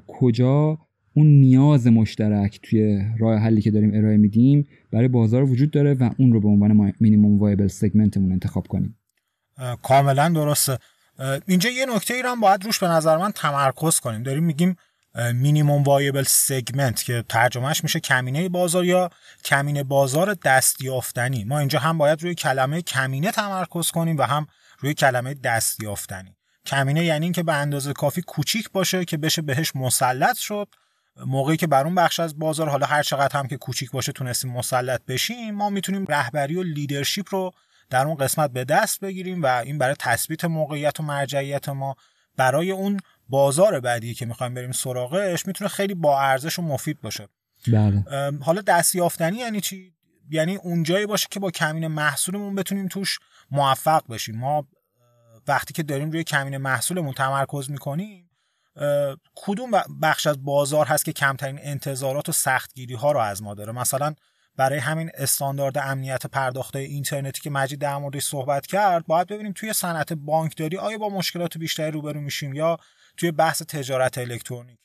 کجا 0.08 0.78
اون 1.14 1.28
نیاز 1.28 1.88
مشترک 1.88 2.60
توی 2.64 3.02
راه 3.20 3.38
حلی 3.38 3.62
که 3.62 3.72
داریم 3.72 3.92
ارائه 3.94 4.18
میدیم 4.18 4.68
برای 4.92 5.08
بازار 5.08 5.44
وجود 5.44 5.72
داره 5.72 5.94
و 5.94 6.10
اون 6.18 6.34
رو 6.34 6.40
به 6.40 6.48
عنوان 6.48 6.94
مینیمم 7.00 7.40
وایبل 7.40 7.68
سگمنتمون 7.68 8.32
انتخاب 8.32 8.68
کنیم. 8.68 8.98
کاملا 9.84 10.30
درسته. 10.30 10.78
اینجا 11.48 11.70
یه 11.70 11.86
نکته 11.96 12.14
ای 12.14 12.22
هم 12.26 12.40
باید 12.40 12.64
روش 12.64 12.80
به 12.80 12.88
نظر 12.88 13.18
من 13.18 13.32
تمرکز 13.32 14.00
کنیم. 14.00 14.24
داریم 14.24 14.44
میگیم 14.44 14.76
minimum 15.34 15.84
viable 15.84 16.24
segment 16.24 17.04
که 17.04 17.24
ترجمهش 17.30 17.84
میشه 17.84 18.00
کمینه 18.00 18.50
بازار 18.50 18.86
یا 18.86 19.10
کمینه 19.46 19.84
بازار 19.84 20.34
دستیافتنی. 20.34 21.44
ما 21.44 21.60
اینجا 21.60 21.80
هم 21.80 21.98
باید 21.98 22.24
روی 22.24 22.36
کلمه 22.36 22.82
کمینه 22.82 23.32
تمرکز 23.32 23.92
کنیم 23.92 24.18
و 24.18 24.22
هم 24.22 24.48
روی 24.80 24.94
کلمه 24.94 25.34
دستیافتنی. 25.34 26.36
کمینه 26.66 27.06
یعنی 27.06 27.26
اینکه 27.26 27.44
به 27.44 27.54
اندازه 27.54 27.94
کافی 27.94 28.22
کوچیک 28.22 28.72
باشه 28.72 29.06
که 29.06 29.18
بشه 29.18 29.42
بهش 29.42 29.76
مسلط 29.76 30.38
شد. 30.38 30.68
موقعی 31.26 31.58
که 31.58 31.68
بر 31.68 31.84
اون 31.84 31.96
بخش 31.96 32.20
از 32.20 32.40
بازار 32.40 32.70
حالا 32.70 32.86
هر 32.86 33.04
چقدر 33.04 33.40
هم 33.40 33.48
که 33.48 33.58
کوچیک 33.58 33.92
باشه 33.92 34.12
تونستیم 34.12 34.52
مسلط 34.52 35.02
بشیم 35.06 35.56
ما 35.56 35.70
می‌تونیم 35.70 36.06
رهبری 36.10 36.56
و 36.56 36.64
leadership 36.64 37.26
رو 37.30 37.52
در 37.90 38.06
اون 38.06 38.16
قسمت 38.16 38.52
به 38.52 38.64
دست 38.64 39.00
بگیریم 39.00 39.44
و 39.44 39.46
این 39.46 39.78
برای 39.78 39.96
تثبیت 40.00 40.46
موقعیت 40.46 41.00
و 41.00 41.04
مرجعیت 41.04 41.70
ما 41.70 41.96
برای 42.38 42.72
اون 42.72 43.00
بازار 43.30 43.80
بعدی 43.80 44.14
که 44.14 44.26
می‌خوایم 44.26 44.54
بریم 44.54 44.72
سراغش 44.72 45.46
می‌تونه 45.46 45.70
خیلی 45.70 45.94
با 45.94 46.22
ارزش 46.22 46.60
و 46.60 46.62
مفید 46.62 47.02
باشه. 47.02 47.28
بله. 47.68 48.04
حالا 48.42 48.62
دستیافتنی 48.62 49.38
یعنی 49.38 49.62
چی؟ 49.62 49.94
یعنی 50.30 50.56
اونجایی 50.56 51.06
باشه 51.06 51.28
که 51.32 51.40
با 51.40 51.52
کمین 51.52 51.88
محصولمون 51.88 52.56
بتونیم 52.56 52.88
توش 52.88 53.20
موفق 53.52 54.08
بشیم. 54.10 54.38
ما 54.38 54.68
وقتی 55.48 55.74
که 55.74 55.84
داریم 55.84 56.12
روی 56.12 56.24
کمین 56.24 56.58
محصولمون 56.58 57.14
تمرکز 57.14 57.72
می‌کنیم 57.72 58.30
کدوم 59.36 59.72
بخش 60.02 60.28
از 60.28 60.44
بازار 60.44 60.86
هست 60.86 61.06
که 61.06 61.14
کمترین 61.14 61.60
انتظارات 61.62 62.30
و 62.30 62.32
سختگیری 62.32 62.94
ها 62.94 63.12
رو 63.12 63.20
از 63.20 63.44
ما 63.44 63.54
داره؟ 63.54 63.72
مثلا 63.72 64.14
برای 64.56 64.80
همین 64.80 65.12
استاندارد 65.14 65.78
امنیت 65.78 66.28
پرداخت 66.28 66.76
اینترنتی 66.76 67.42
که 67.42 67.50
مجید 67.50 67.80
در 67.80 67.98
موردش 67.98 68.24
صحبت 68.24 68.68
کرد 68.68 69.06
باید 69.06 69.28
ببینیم 69.28 69.54
توی 69.54 69.74
صنعت 69.74 70.14
بانکداری 70.14 70.78
آیا 70.78 70.98
با 70.98 71.10
مشکلات 71.10 71.58
بیشتری 71.58 71.92
روبرو 71.92 72.22
میشیم 72.22 72.54
یا 72.54 72.78
توی 73.18 73.32
بحث 73.32 73.62
تجارت 73.62 74.18
الکترونیک؟ 74.18 74.80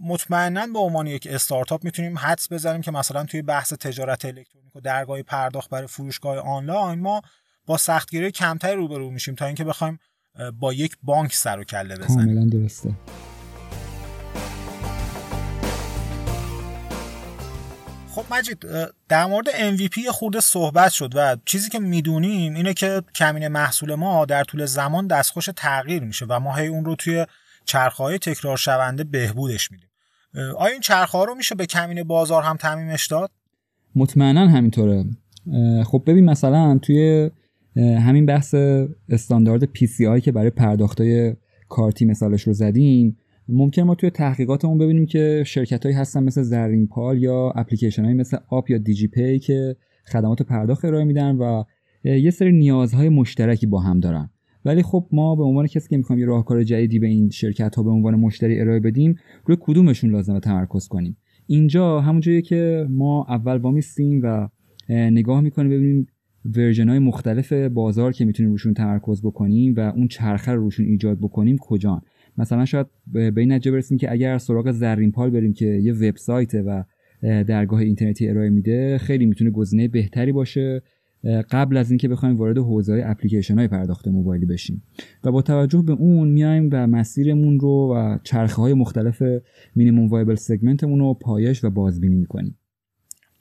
مطمئنا 0.00 0.66
به 0.66 0.78
عنوان 0.78 1.06
یک 1.06 1.26
استارتاپ 1.30 1.84
می‌تونیم 1.84 2.18
حدس 2.18 2.52
بزنیم 2.52 2.80
که 2.80 2.90
مثلا 2.90 3.24
توی 3.24 3.42
بحث 3.42 3.72
تجارت 3.72 4.24
الکترونیک 4.24 4.76
و 4.76 4.80
درگاه 4.80 5.22
پرداخت 5.22 5.70
برای 5.70 5.86
فروشگاه 5.86 6.38
آنلاین 6.38 7.00
ما 7.00 7.22
با 7.66 7.76
سختگیری 7.76 8.30
کمتری 8.30 8.76
روبرو 8.76 9.10
میشیم 9.10 9.34
تا 9.34 9.46
اینکه 9.46 9.64
بخوایم 9.64 9.98
با 10.60 10.72
یک 10.72 10.96
بانک 11.02 11.34
سر 11.34 11.58
و 11.58 11.64
کله 11.64 11.96
بزنیم. 11.96 12.26
کاملا 12.26 12.44
درسته. 12.44 12.90
خب 18.10 18.24
مجید 18.30 18.66
در 19.08 19.26
مورد 19.26 19.46
MVP 19.48 20.08
خورده 20.08 20.40
صحبت 20.40 20.92
شد 20.92 21.12
و 21.16 21.36
چیزی 21.44 21.70
که 21.70 21.78
می‌دونیم 21.78 22.54
اینه 22.54 22.74
که 22.74 23.02
کمین 23.14 23.48
محصول 23.48 23.94
ما 23.94 24.24
در 24.24 24.44
طول 24.44 24.66
زمان 24.66 25.06
دستخوش 25.06 25.48
تغییر 25.56 26.02
میشه 26.02 26.26
و 26.28 26.40
ما 26.40 26.54
هی 26.54 26.66
اون 26.66 26.84
رو 26.84 26.96
توی 26.96 27.26
چرخهای 27.64 28.18
تکرار 28.18 28.56
شونده 28.56 29.04
بهبودش 29.04 29.70
میدیم. 29.72 29.88
آیا 30.58 30.72
این 30.72 30.80
چرخها 30.80 31.24
رو 31.24 31.34
میشه 31.34 31.54
به 31.54 31.66
کمین 31.66 32.02
بازار 32.02 32.42
هم 32.42 32.56
تعمیمش 32.56 33.06
داد؟ 33.06 33.30
مطمئنا 33.94 34.48
همینطوره. 34.48 35.04
خب 35.86 36.02
ببین 36.06 36.24
مثلا 36.24 36.78
توی 36.82 37.30
همین 37.76 38.26
بحث 38.26 38.54
استاندارد 39.08 39.64
PCI 39.64 40.20
که 40.20 40.32
برای 40.32 40.50
پرداختای 40.50 41.34
کارتی 41.68 42.04
مثالش 42.04 42.42
رو 42.42 42.52
زدیم 42.52 43.16
ممکن 43.48 43.82
ما 43.82 43.94
توی 43.94 44.10
تحقیقاتمون 44.10 44.78
ببینیم 44.78 45.06
که 45.06 45.42
شرکت 45.46 45.82
هایی 45.86 45.96
هستن 45.96 46.22
مثل 46.24 46.42
زرین 46.42 46.86
پال 46.86 47.22
یا 47.22 47.52
اپلیکیشن 47.56 48.04
هایی 48.04 48.16
مثل 48.16 48.36
آپ 48.50 48.70
یا 48.70 48.78
دیجی 48.78 49.08
پی 49.08 49.38
که 49.38 49.76
خدمات 50.12 50.42
پرداخت 50.42 50.84
ارائه 50.84 51.04
میدن 51.04 51.36
و 51.36 51.64
یه 52.04 52.30
سری 52.30 52.52
نیازهای 52.52 53.08
مشترکی 53.08 53.66
با 53.66 53.80
هم 53.80 54.00
دارن. 54.00 54.30
ولی 54.64 54.82
خب 54.82 55.08
ما 55.12 55.36
به 55.36 55.42
عنوان 55.42 55.66
کسی 55.66 55.88
که 55.88 55.96
می‌خوایم 55.96 56.20
یه 56.20 56.26
راهکار 56.26 56.62
جدیدی 56.62 56.98
به 56.98 57.06
این 57.06 57.30
شرکت 57.30 57.74
ها 57.74 57.82
به 57.82 57.90
عنوان 57.90 58.14
مشتری 58.14 58.60
ارائه 58.60 58.80
بدیم 58.80 59.14
روی 59.44 59.56
کدومشون 59.60 60.10
لازمه 60.10 60.40
تمرکز 60.40 60.88
کنیم. 60.88 61.16
اینجا 61.46 62.00
همون 62.00 62.20
که 62.20 62.86
ما 62.90 63.26
اول 63.28 63.56
وامیستیم 63.56 64.20
و 64.22 64.48
نگاه 64.88 65.40
می‌کنیم 65.40 65.70
ببینیم 65.70 66.06
ورژن 66.54 66.88
های 66.88 66.98
مختلف 66.98 67.52
بازار 67.52 68.12
که 68.12 68.24
می‌تونیم 68.24 68.52
روشون 68.52 68.74
تمرکز 68.74 69.22
بکنیم 69.22 69.74
و 69.76 69.80
اون 69.80 70.08
چرخه 70.08 70.52
رو 70.52 70.60
روشون 70.60 70.86
ایجاد 70.86 71.18
بکنیم 71.18 71.56
کجان 71.60 72.00
مثلا 72.38 72.64
شاید 72.64 72.86
به 73.06 73.32
این 73.36 73.52
نتیجه 73.52 73.70
برسیم 73.70 73.98
که 73.98 74.12
اگر 74.12 74.38
سراغ 74.38 74.72
زرین 74.72 75.12
پال 75.12 75.30
بریم 75.30 75.52
که 75.52 75.66
یه 75.66 75.92
وبسایت 75.92 76.54
و 76.54 76.84
درگاه 77.22 77.80
اینترنتی 77.80 78.28
ارائه 78.28 78.50
میده 78.50 78.98
خیلی 78.98 79.26
می‌تونه 79.26 79.50
گزینه 79.50 79.88
بهتری 79.88 80.32
باشه 80.32 80.82
قبل 81.50 81.76
از 81.76 81.90
اینکه 81.90 82.08
بخوایم 82.08 82.36
وارد 82.36 82.58
حوزه 82.58 82.92
های 82.92 83.02
اپلیکیشن 83.02 83.58
های 83.58 83.68
پرداخت 83.68 84.08
موبایلی 84.08 84.46
بشیم. 84.46 84.82
و 85.24 85.32
با 85.32 85.42
توجه 85.42 85.82
به 85.82 85.92
اون 85.92 86.28
میایم 86.28 86.68
و 86.72 86.86
مسیرمون 86.86 87.60
رو 87.60 87.94
و 87.94 88.18
چرخه 88.22 88.62
های 88.62 88.74
مختلف 88.74 89.22
مینیموم 89.76 90.08
وایبل 90.08 90.34
سگمنتمون 90.34 90.98
رو 90.98 91.14
پایش 91.14 91.64
و 91.64 91.70
بازبینی 91.70 92.16
می‌کنیم. 92.16 92.58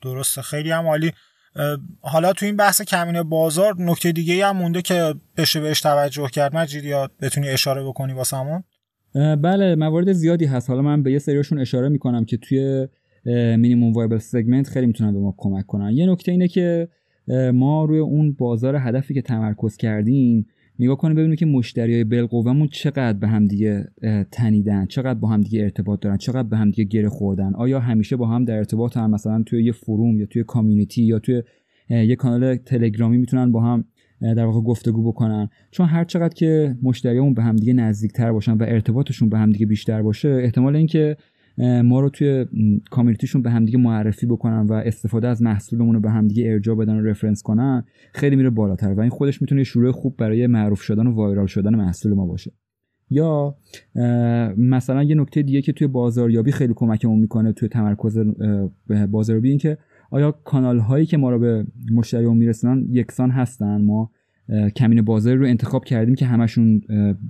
درسته. 0.02 0.42
خیلی 0.42 0.72
هم 0.72 0.86
عالی. 0.86 1.12
حالا 2.02 2.34
تو 2.34 2.46
این 2.46 2.56
بحث 2.56 2.82
کمین 2.82 3.24
بازار 3.24 3.76
نکته 3.80 4.12
دیگه 4.12 4.46
هم 4.46 4.58
مونده 4.58 4.82
که 4.82 5.16
بشه 5.38 5.60
بهش 5.60 5.82
توجه 5.82 6.28
کرد. 6.28 6.56
مجید 6.56 6.86
یا 6.86 7.10
بتونی 7.22 7.50
اشاره 7.50 7.84
بکنی 7.84 8.14
واسمون؟ 8.14 8.64
بله 9.16 9.76
موارد 9.76 10.12
زیادی 10.12 10.46
هست. 10.46 10.70
حالا 10.70 10.82
من 10.82 11.04
به 11.04 11.12
یه 11.12 11.20
سریاشون 11.20 11.60
اشاره 11.60 11.90
می‌کنم 11.90 12.26
که 12.26 12.38
توی 12.38 12.88
مینیموم 13.58 13.94
وایبل 13.94 14.18
سگمنت 14.18 14.68
خیلی 14.68 14.86
می‌تونن 14.86 15.14
به 15.14 15.20
ما 15.20 15.36
کمک 15.38 15.66
کنن. 15.66 15.92
یه 15.92 16.06
نکته 16.06 16.32
اینه 16.32 16.48
که 16.48 16.88
ما 17.54 17.86
روی 17.86 18.00
اون 18.00 18.34
بازار 18.34 18.76
هدفی 18.76 19.14
که 19.14 19.22
تمرکز 19.22 19.78
کردیم 19.78 20.48
نگاه 20.80 20.98
کنیم 20.98 21.16
ببینیم 21.16 21.36
که 21.36 21.46
مشتری 21.46 21.94
های 21.94 22.04
بالقوهمون 22.04 22.68
چقدر 22.68 23.14
به 23.14 23.28
همدیگه 23.28 23.88
تنیدن 24.32 24.86
چقدر 24.86 25.20
با 25.20 25.28
همدیگه 25.28 25.62
ارتباط 25.62 26.00
دارن 26.00 26.18
چقدر 26.18 26.48
به 26.48 26.58
همدیگه 26.58 26.84
گره 26.84 27.10
خوردن. 27.10 27.54
آیا 27.54 27.80
همیشه 27.80 28.16
با 28.16 28.28
هم 28.28 28.46
در 28.46 28.58
ارتباط 28.58 28.98
هم؟ 28.98 29.12
مثلا 29.12 29.44
توی 29.44 29.64
یه 29.64 29.72
فروم 29.72 30.20
یا 30.20 30.26
توی 30.26 30.44
کامیونیتی 30.44 31.04
یا 31.04 31.20
توی 31.20 31.44
یه 31.90 32.16
کانال 32.16 32.56
تلگرامی 32.56 33.18
می‌تونن 33.18 33.52
با 33.52 33.62
هم 33.62 33.86
در 34.22 34.46
واقع 34.46 34.62
گفتگو 34.62 35.12
بکنن. 35.12 35.50
چون 35.72 35.86
هر 35.86 36.04
چقدر 36.04 36.34
که 36.34 36.76
مشتریامون 36.84 37.34
به 37.34 37.44
همدیگه 37.44 37.74
نزدیکتر 37.74 38.32
باشن 38.32 38.52
و 38.52 38.64
ارتباطشون 38.64 39.30
به 39.30 39.38
همدیگه 39.38 39.66
بیشتر 39.66 40.02
باشه 40.02 40.30
احتمال 40.30 40.76
اینکه 40.76 41.18
ما 41.58 42.00
رو 42.00 42.10
توی 42.10 42.46
کامیونیتیشون 42.90 43.42
به 43.42 43.52
همدیگه 43.52 43.78
معرفی 43.78 44.26
بکنن 44.26 44.66
و 44.68 44.74
استفاده 44.74 45.28
از 45.28 45.42
محصولمون 45.42 45.96
رو 45.96 46.02
به 46.02 46.12
همدیگه 46.12 46.52
ارجاع 46.52 46.76
بدن 46.76 46.96
و 46.96 47.02
رفرنس 47.02 47.42
کنن 47.42 47.84
خیلی 48.14 48.36
میره 48.36 48.50
بالاتر 48.50 48.94
و 48.94 49.00
این 49.00 49.10
خودش 49.10 49.42
می‌تونه 49.42 49.64
شروع 49.64 49.92
خوب 49.92 50.18
برای 50.18 50.48
معروف 50.48 50.82
شدن 50.82 51.08
و 51.08 51.12
وایرال 51.12 51.48
شدن 51.48 51.76
محصول 51.76 52.14
ما 52.14 52.26
باشه. 52.26 52.52
یا 53.10 53.56
مثلا 54.58 55.04
یه 55.04 55.16
نکته 55.16 55.42
دیگه 55.42 55.62
که 55.62 55.74
توی 55.74 55.88
بازاریابی 55.88 56.52
خیلی 56.52 56.74
کمکمون 56.76 57.20
می‌کنه 57.20 57.54
توی 57.54 57.70
تمرکز 57.70 58.20
بازاریابی 59.12 59.50
این 59.50 59.58
که 59.58 59.78
آیا 60.12 60.32
کانال 60.32 60.80
هایی 60.80 61.06
که 61.06 61.18
ما 61.18 61.30
رو 61.30 61.40
به 61.40 61.66
مشتریمون 61.92 62.38
میرسونن 62.38 62.86
یکسان 62.90 63.32
هستن؟ 63.32 63.82
ما 63.82 64.12
کمین 64.76 65.02
بازاری 65.02 65.38
رو 65.38 65.46
انتخاب 65.46 65.86
کردیم 65.86 66.16
که 66.16 66.26
همشون 66.26 66.82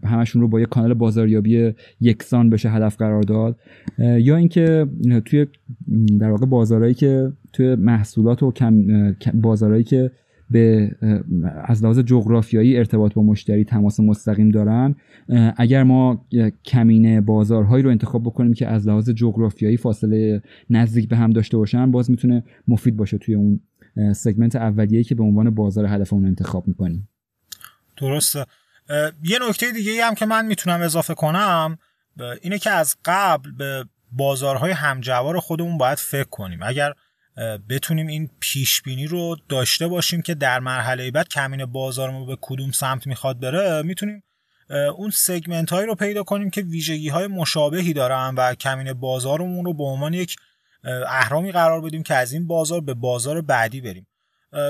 همشون 0.03 0.41
رو 0.41 0.47
با 0.47 0.61
یک 0.61 0.69
کانال 0.69 0.93
بازاریابی 0.93 1.73
یکسان 2.01 2.49
بشه 2.49 2.69
هدف 2.69 2.97
قرار 2.97 3.21
داد. 3.21 3.59
یا 3.99 4.35
اینکه 4.35 4.87
توی 5.25 5.47
در 6.19 6.29
واقع 6.29 6.45
بازارهایی 6.45 6.93
که 6.93 7.31
توی 7.53 7.75
محصولات 7.75 8.43
و 8.43 8.51
کم 8.51 8.85
بازارهایی 9.33 9.83
که 9.83 10.11
به 10.51 10.91
از 11.65 11.83
لحاظ 11.83 11.99
جغرافیایی 11.99 12.77
ارتباط 12.77 13.13
با 13.13 13.23
مشتری 13.23 13.63
تماس 13.63 13.99
مستقیم 13.99 14.49
دارن 14.49 14.95
اگر 15.57 15.83
ما 15.83 16.25
کمینه 16.65 17.21
بازارهایی 17.21 17.83
رو 17.83 17.89
انتخاب 17.89 18.23
بکنیم 18.23 18.53
که 18.53 18.67
از 18.67 18.87
لحاظ 18.87 19.09
جغرافیایی 19.09 19.77
فاصله 19.77 20.41
نزدیک 20.69 21.09
به 21.09 21.15
هم 21.15 21.29
داشته 21.29 21.57
باشن 21.57 21.91
باز 21.91 22.11
می‌تونه 22.11 22.43
مفید 22.67 22.97
باشه 22.97 23.17
توی 23.17 23.35
اون 23.35 23.59
سگمنت 24.15 24.55
اولیه‌ای 24.55 25.03
که 25.03 25.15
به 25.15 25.23
عنوان 25.23 25.49
بازار 25.49 25.85
هدفمون 25.85 26.25
انتخاب 26.25 26.67
می‌کنیم. 26.67 27.09
درسته. 27.97 28.45
یه 29.23 29.39
نکته 29.49 29.71
دیگه 29.71 30.05
هم 30.05 30.15
که 30.15 30.25
من 30.25 30.45
می‌تونم 30.45 30.81
اضافه 30.81 31.13
کنم 31.13 31.77
اینه 32.41 32.59
که 32.59 32.69
از 32.69 32.95
قبل 33.05 33.51
به 33.51 33.85
بازارهای 34.11 34.71
همجوار 34.71 35.39
خودمون 35.39 35.77
باید 35.77 35.97
فکر 35.97 36.29
کنیم. 36.29 36.59
اگر 36.63 36.93
بتونیم 37.69 38.07
این 38.07 38.29
پیش 38.39 38.81
بینی 38.81 39.07
رو 39.07 39.37
داشته 39.49 39.87
باشیم 39.87 40.21
که 40.21 40.35
در 40.35 40.59
مرحله 40.59 41.11
بعد 41.11 41.27
کمین 41.27 41.65
بازارمون 41.65 42.27
به 42.27 42.37
کدوم 42.41 42.71
سمت 42.71 43.07
می‌خواد 43.07 43.39
بره 43.39 43.81
می‌تونیم 43.81 44.23
اون 44.97 45.09
سگمنت 45.09 45.69
هایی 45.69 45.87
رو 45.87 45.95
پیدا 45.95 46.23
کنیم 46.23 46.49
که 46.49 46.61
ویژگی 46.61 47.09
های 47.09 47.27
مشابهی 47.27 47.93
دارن 47.93 48.35
و 48.37 48.53
کمین 48.55 48.93
بازارمون 48.93 49.65
رو 49.65 49.73
به 49.73 49.83
عنوان 49.83 50.13
یک 50.13 50.35
اهرامی 51.07 51.51
قرار 51.51 51.81
بدیم 51.81 52.03
که 52.03 52.15
از 52.15 52.33
این 52.33 52.47
بازار 52.47 52.81
به 52.81 52.93
بازار 52.93 53.41
بعدی 53.41 53.81
بریم. 53.81 54.07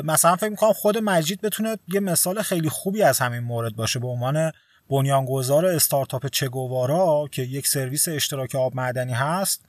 مثلا 0.03 0.35
فکر 0.35 0.49
می‌کنم 0.49 0.73
خود 0.73 0.97
مجید 0.97 1.41
بتونه 1.41 1.77
یه 1.87 1.99
مثال 1.99 2.41
خیلی 2.41 2.69
خوبی 2.69 3.03
از 3.03 3.19
همین 3.19 3.39
مورد 3.39 3.75
باشه 3.75 3.99
به 3.99 4.07
عنوان 4.07 4.51
بنیانگذار 4.89 5.65
استارتاپ 5.65 6.27
چگوارا 6.27 7.27
که 7.31 7.41
یک 7.41 7.67
سرویس 7.67 8.07
اشتراک 8.07 8.55
آب 8.55 8.75
معدنی 8.75 9.13
هست. 9.13 9.65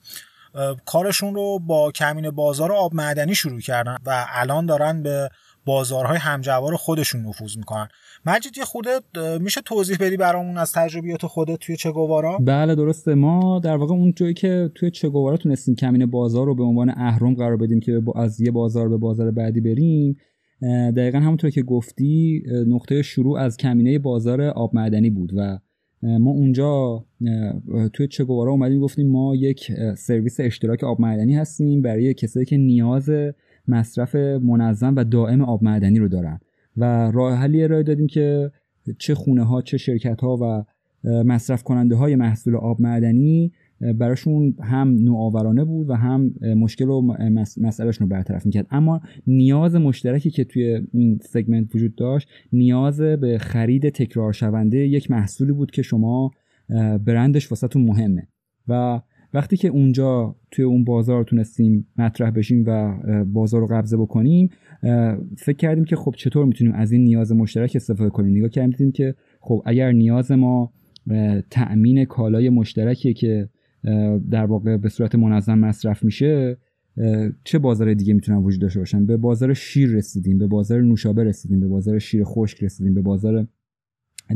کارشون 0.85 1.35
رو 1.35 1.59
با 1.59 1.91
کمین 1.91 2.29
بازار 2.31 2.71
آب 2.71 2.93
معدنی 2.93 3.35
شروع 3.35 3.61
کردن 3.61 3.97
و 4.05 4.25
الان 4.29 4.65
دارن 4.65 5.03
به 5.03 5.29
بازارهای 5.65 6.17
همجوار 6.17 6.75
خودشون 6.75 7.25
نفوذ 7.25 7.57
می‌کنن. 7.57 7.87
مجید 8.27 8.57
یه 8.57 8.63
خورده 8.63 8.89
میشه 9.41 9.61
توضیح 9.61 9.97
بدی 9.99 10.17
برامون 10.17 10.57
از 10.57 10.71
تجربیات 10.71 11.25
خودت 11.25 11.59
توی 11.59 11.75
چگوارا 11.75 12.37
بله 12.37 12.75
درسته. 12.75 13.15
ما 13.15 13.59
در 13.59 13.75
واقع 13.75 13.93
اون 13.93 14.13
جایی 14.15 14.33
که 14.33 14.71
توی 14.75 14.91
چگوارا 14.91 15.37
تونستیم 15.37 15.75
کمین 15.75 16.05
بازار 16.05 16.45
رو 16.45 16.55
به 16.55 16.63
عنوان 16.63 16.89
اهرم 16.89 17.33
قرار 17.33 17.57
بدیم 17.57 17.79
که 17.79 18.01
از 18.15 18.41
یه 18.41 18.51
بازار 18.51 18.89
به 18.89 18.97
بازار 18.97 19.31
بعدی 19.31 19.61
بریم 19.61 20.17
دقیقا 20.97 21.19
همونطور 21.19 21.49
که 21.49 21.63
گفتی 21.63 22.43
نقطه 22.67 23.01
شروع 23.01 23.39
از 23.39 23.57
کمینه 23.57 23.99
بازار 23.99 24.41
آب 24.41 24.75
معدنی 24.75 25.09
بود 25.09 25.31
و 25.35 25.59
ما 26.01 26.31
اونجا 26.31 27.05
توی 27.93 28.07
چگوارا 28.07 28.51
اومدیم 28.51 28.79
گفتیم 28.79 29.11
ما 29.11 29.35
یک 29.35 29.71
سرویس 29.97 30.39
اشتراک 30.39 30.83
آب 30.83 31.01
معدنی 31.01 31.35
هستیم 31.35 31.81
برای 31.81 32.13
کسایی 32.13 32.45
که 32.45 32.57
نیاز 32.57 33.09
مصرف 33.67 34.15
منظم 34.15 34.95
و 34.95 35.03
دائم 35.03 35.41
آب 35.41 35.63
معدنی 35.63 35.99
رو 35.99 36.07
دارن. 36.07 36.39
و 36.77 37.11
راه 37.11 37.33
حلی 37.33 37.63
ارائه 37.63 37.83
دادیم 37.83 38.07
که 38.07 38.51
چه 38.99 39.15
خونه 39.15 39.43
ها 39.43 39.61
چه 39.61 39.77
شرکت 39.77 40.21
ها 40.21 40.37
و 40.41 40.63
مصرف 41.23 41.63
کننده 41.63 41.95
های 41.95 42.15
محصول 42.15 42.55
آب 42.55 42.81
معدنی 42.81 43.51
براشون 43.95 44.55
هم 44.61 44.89
نوآورانه 44.89 45.63
بود 45.63 45.89
و 45.89 45.93
هم 45.93 46.33
مشکل 46.41 46.89
و 46.89 47.01
مسئلهشون 47.57 48.09
رو 48.09 48.15
برطرف 48.15 48.45
می‌کرد. 48.45 48.67
اما 48.71 49.01
نیاز 49.27 49.75
مشترکی 49.75 50.29
که 50.29 50.43
توی 50.43 50.81
این 50.93 51.19
سگمنت 51.21 51.75
وجود 51.75 51.95
داشت 51.95 52.29
نیاز 52.53 53.01
به 53.01 53.37
خرید 53.37 53.89
تکرار 53.89 54.33
شونده 54.33 54.77
یک 54.77 55.11
محصولی 55.11 55.51
بود 55.51 55.71
که 55.71 55.81
شما 55.81 56.31
برندش 57.05 57.51
واسهتون 57.51 57.81
مهمه. 57.81 58.27
و 58.67 59.01
وقتی 59.33 59.57
که 59.57 59.67
اونجا 59.67 60.35
توی 60.51 60.65
اون 60.65 60.83
بازار 60.83 61.23
تونستیم 61.23 61.87
مطرح 61.97 62.31
بشیم 62.31 62.63
و 62.67 62.93
بازار 63.25 63.61
رو 63.61 63.67
قبضه 63.67 63.97
بکنیم 63.97 64.49
فکر 65.37 65.57
کردیم 65.57 65.85
که 65.85 65.95
خب 65.95 66.13
چطور 66.17 66.45
می‌تونیم 66.45 66.73
از 66.73 66.91
این 66.91 67.03
نیاز 67.03 67.31
مشترک 67.31 67.71
استفاده 67.75 68.09
کنیم. 68.09 68.37
نگاه 68.37 68.49
کردیم 68.49 68.91
که 68.91 69.15
خب 69.39 69.61
اگر 69.65 69.91
نیاز 69.91 70.31
ما 70.31 70.73
تأمین 71.49 72.05
کالای 72.05 72.49
مشترکیه 72.49 73.13
که 73.13 73.49
در 74.31 74.45
واقع 74.45 74.77
به 74.77 74.89
صورت 74.89 75.15
منظم 75.15 75.59
مصرف 75.59 76.03
میشه 76.03 76.57
چه 77.43 77.59
بازار 77.59 77.93
دیگه 77.93 78.13
می‌تونن 78.13 78.37
وجود 78.37 78.61
داشته 78.61 78.79
باشن؟ 78.79 79.05
به 79.05 79.17
بازار 79.17 79.53
شیر 79.53 79.89
رسیدیم 79.89 80.37
به 80.37 80.47
بازار 80.47 80.81
نوشابه 80.81 81.23
رسیدیم 81.23 81.59
به 81.59 81.67
بازار 81.67 81.99
شیر 81.99 82.23
خشک 82.23 82.63
رسیدیم 82.63 82.93
به 82.93 83.01
بازار 83.01 83.47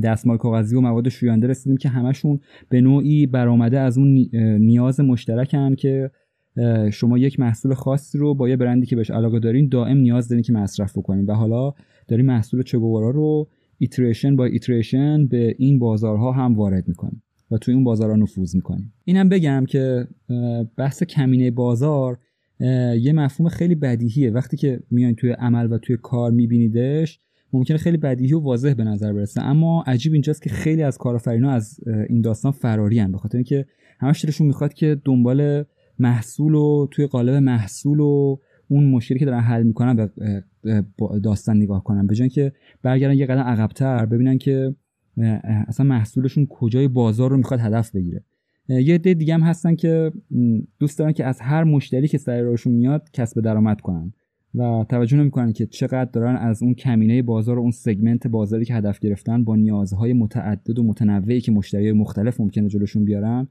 دستمال 0.03 0.37
کاغذی 0.37 0.75
و 0.75 0.81
مواد 0.81 1.09
شوینده 1.09 1.47
رسیدیم 1.47 1.77
که 1.77 1.89
همشون 1.89 2.39
به 2.69 2.81
نوعی 2.81 3.25
برآمده 3.25 3.79
از 3.79 3.97
اون 3.97 4.29
نیاز 4.59 4.99
مشترکن 4.99 5.75
که 5.75 6.11
شما 6.91 7.17
یک 7.17 7.39
محصول 7.39 7.73
خاصی 7.73 8.17
رو 8.17 8.33
با 8.33 8.49
یه 8.49 8.55
برندی 8.55 8.85
که 8.85 8.95
بهش 8.95 9.11
علاقه 9.11 9.39
دارین 9.39 9.69
دائم 9.69 9.97
نیاز 9.97 10.27
دارین 10.27 10.43
که 10.43 10.53
مصرف 10.53 10.97
بکنین. 10.97 11.25
و 11.25 11.33
حالا 11.33 11.73
داریم 12.07 12.25
محصول 12.25 12.63
چگوارا 12.63 13.09
رو 13.09 13.49
iteration 13.77 14.35
by 14.35 14.45
iteration 14.45 15.27
به 15.27 15.55
این 15.59 15.79
بازارها 15.79 16.31
هم 16.31 16.55
وارد 16.55 16.87
می‌کنیم 16.87 17.23
و 17.51 17.57
توی 17.57 17.73
اون 17.73 17.83
بازارها 17.83 18.15
نفوذ 18.15 18.55
می‌کنیم 18.55 18.93
اینم 19.05 19.29
بگم 19.29 19.65
که 19.67 20.07
بحث 20.77 21.03
کمینه 21.03 21.51
بازار 21.51 22.17
یه 22.99 23.13
مفهوم 23.13 23.49
خیلی 23.49 23.75
بدیهیه. 23.75 24.31
وقتی 24.31 24.57
که 24.57 24.79
میان 24.91 25.15
توی 25.15 25.31
عمل 25.31 25.71
و 25.71 25.77
توی 25.77 25.97
کار 25.97 26.31
میبینیدش 26.31 27.19
ممکنه 27.53 27.77
خیلی 27.77 27.97
بدیهی 27.97 28.33
و 28.33 28.39
واضح 28.39 28.73
به 28.73 28.83
نظر 28.83 29.13
برسه. 29.13 29.41
اما 29.41 29.83
عجیب 29.87 30.13
اینجاست 30.13 30.41
که 30.41 30.49
خیلی 30.49 30.83
از 30.83 30.97
کارآفرینا 30.97 31.51
از 31.51 31.79
این 32.09 32.21
داستان 32.21 32.51
فراری 32.51 32.99
هن. 32.99 33.11
به 33.11 33.17
خاطر 33.17 33.37
اینکه 33.37 33.65
همش 33.99 34.25
دلشون 34.25 34.47
می‌خواد 34.47 34.73
که 34.73 35.01
دنبال 35.05 35.63
محصول 35.99 36.55
و 36.55 36.87
توی 36.91 37.07
قالب 37.07 37.35
محصول 37.35 37.99
و 37.99 38.37
اون 38.67 38.89
مشکلی 38.89 39.19
که 39.19 39.25
دارن 39.25 39.39
حل 39.39 39.63
می‌کنن 39.63 40.09
به 40.63 40.85
داستان 41.23 41.57
نگاه 41.57 41.83
کنن. 41.83 42.07
به 42.07 42.29
که 42.29 42.53
برگردن 42.83 43.13
یه 43.13 43.25
قدم 43.25 43.41
عقبتر 43.41 44.05
ببینن 44.05 44.37
که 44.37 44.75
اصلا 45.67 45.85
محصولشون 45.85 46.47
کجای 46.49 46.87
بازار 46.87 47.29
رو 47.29 47.37
می‌خواد 47.37 47.59
هدف 47.59 47.91
بگیره. 47.95 48.23
یه 48.67 48.95
عده 48.95 49.13
دیگه 49.13 49.33
هم 49.33 49.41
هستن 49.41 49.75
که 49.75 50.11
دوست 50.79 50.99
دارن 50.99 51.11
که 51.11 51.25
از 51.25 51.41
هر 51.41 51.63
مشتری 51.63 52.07
که 52.07 52.17
سر 52.17 52.41
راهشون 52.41 52.73
میاد 52.73 53.09
کسب 53.13 53.41
درآمد 53.41 53.81
کنن. 53.81 54.13
و 54.55 54.85
توجه 54.89 55.17
نمی‌کنن 55.17 55.53
که 55.53 55.65
چقدر 55.65 56.11
دارن 56.11 56.35
از 56.35 56.63
اون 56.63 56.73
کمینه 56.73 57.21
بازار 57.21 57.57
و 57.59 57.61
اون 57.61 57.71
سگمنت 57.71 58.27
بازاری 58.27 58.65
که 58.65 58.73
هدف 58.73 58.99
گرفتن 58.99 59.43
با 59.43 59.55
نیازهای 59.55 60.13
متعدد 60.13 60.79
و 60.79 60.83
متنوعی 60.83 61.41
که 61.41 61.51
مشتری 61.51 61.91
مختلف 61.91 62.39
ممکنه 62.39 62.67
جلوشون 62.67 63.05
بیارن 63.05 63.47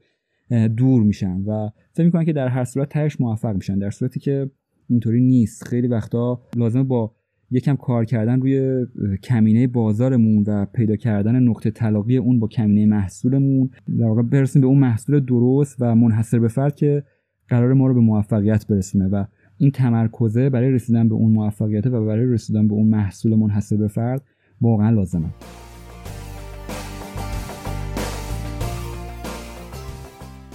دور 0.77 1.03
میشن 1.03 1.41
و 1.41 1.69
فکر 1.93 2.05
می‌کنن 2.05 2.25
که 2.25 2.33
در 2.33 2.47
هر 2.47 2.63
صورت 2.63 2.89
تهش 2.89 3.21
موفق 3.21 3.55
میشن 3.55 3.79
در 3.79 3.89
صورتی 3.89 4.19
که 4.19 4.49
اینطوری 4.89 5.21
نیست. 5.21 5.63
خیلی 5.67 5.87
وقتا 5.87 6.41
لازم 6.55 6.83
با 6.83 7.11
یکم 7.51 7.75
کار 7.75 8.05
کردن 8.05 8.41
روی 8.41 8.85
کمینه 9.23 9.67
بازارمون 9.67 10.43
و 10.47 10.65
پیدا 10.65 10.95
کردن 10.95 11.39
نقطه 11.39 11.71
تلاقی 11.71 12.17
اون 12.17 12.39
با 12.39 12.47
کمینه 12.47 12.85
محصولمون 12.85 13.69
در 13.99 14.05
واقع 14.05 14.21
برسیم 14.21 14.61
به 14.61 14.67
اون 14.67 14.77
محصول 14.79 15.19
درست 15.19 15.75
و 15.79 15.95
منحصر 15.95 16.39
به 16.39 16.47
فرد 16.47 16.75
که 16.75 17.03
قرار 17.49 17.73
ما 17.73 17.87
رو 17.87 17.93
به 17.93 17.99
موفقیت 17.99 18.67
برسونه 18.67 19.07
و 19.07 19.25
این 19.61 19.71
تمرکزه 19.71 20.49
برای 20.49 20.71
رسیدن 20.71 21.09
به 21.09 21.15
اون 21.15 21.31
موفقیت 21.31 21.87
و 21.87 22.05
برای 22.05 22.25
رسیدن 22.25 22.67
به 22.67 22.73
اون 22.73 22.87
محصول 22.87 23.35
منحصر 23.35 23.75
به 23.77 23.87
فرد 23.87 24.21
واقعا 24.61 24.89
لازمه. 24.89 25.29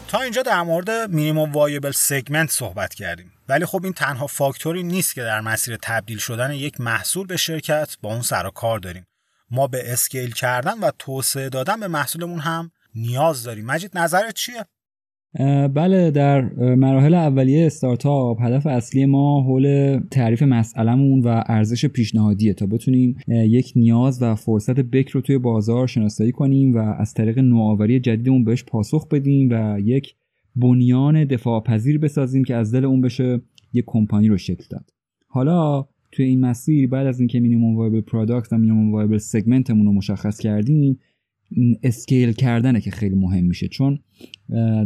تا 0.09 0.21
اینجا 0.21 0.43
در 0.43 0.63
مورد 0.63 0.91
minimum 0.91 1.53
viable 1.53 1.91
segment 1.91 2.51
صحبت 2.51 2.95
کردیم. 2.95 3.33
ولی 3.49 3.65
خب 3.65 3.85
این 3.85 3.93
تنها 3.93 4.27
فاکتوری 4.27 4.83
نیست 4.83 5.15
که 5.15 5.23
در 5.23 5.41
مسیر 5.41 5.79
تبدیل 5.83 6.19
شدن 6.19 6.53
یک 6.53 6.81
محصول 6.81 7.27
به 7.27 7.37
شرکت 7.37 7.97
با 8.03 8.13
اون 8.13 8.23
سر 8.23 8.47
و 8.47 8.51
کار 8.51 8.79
داریم. 8.79 9.07
ما 9.51 9.67
به 9.67 9.93
scale 9.93 10.31
کردن 10.31 10.79
و 10.79 10.91
توسعه 10.99 11.49
دادن 11.49 11.81
به 11.81 11.89
محصولمون 11.89 12.39
هم 12.39 12.71
نیاز 12.95 13.43
داریم. 13.43 13.67
مجید 13.67 13.99
نظرت 13.99 14.35
چیه؟ 14.35 14.67
بله 15.75 16.11
در 16.11 16.41
مراحل 16.75 17.15
اولیه 17.15 17.67
استارتاپ 17.67 18.43
هدف 18.43 18.67
اصلی 18.67 19.07
ما 19.07 19.43
حول 19.43 19.99
تعریف 20.11 20.43
مسئلهمون 20.43 21.21
و 21.21 21.43
ارزش 21.47 21.87
پیشنهادیه 21.87 22.55
تا 22.55 22.67
بتونیم 22.67 23.17
یک 23.29 23.73
نیاز 23.77 24.23
و 24.23 24.35
فرصت 24.35 24.81
بکر 24.81 25.09
رو 25.09 25.21
توی 25.21 25.39
بازار 25.39 25.87
شناسایی 25.87 26.33
کنیم 26.33 26.75
و 26.75 26.79
از 26.79 27.15
طریق 27.15 27.39
نوآوری 27.39 28.01
جدیدمون 28.01 28.45
بهش 28.45 28.65
پاسخ 28.65 29.09
بدیم 29.09 29.49
و 29.51 29.81
یک 29.81 30.15
بنیان 30.57 31.25
دفاع 31.25 31.63
پذیر 31.63 31.99
بسازیم 31.99 32.45
که 32.45 32.55
از 32.55 32.75
دل 32.75 32.85
اون 32.85 33.01
بشه 33.01 33.41
یک 33.73 33.85
کمپانی 33.87 34.29
رو 34.29 34.37
شکل 34.37 34.65
داد. 34.71 34.91
حالا 35.29 35.87
توی 36.13 36.27
این 36.27 36.41
مسیر 36.41 36.89
بعد 36.89 37.07
از 37.07 37.21
اینکه 37.21 37.41
minimum 37.41 37.77
viable 37.77 38.01
product 38.01 38.53
و 38.53 38.59
minimum 38.59 38.93
viable 38.93 39.19
segment 39.19 39.66
مون 39.66 39.87
رو 39.87 39.93
مشخص 39.93 40.39
کردیم 40.39 40.99
scale 41.83 42.33
کردنه 42.33 42.81
که 42.81 42.91
خیلی 42.91 43.15
مهم 43.15 43.45
میشه. 43.45 43.69
چون 43.69 43.99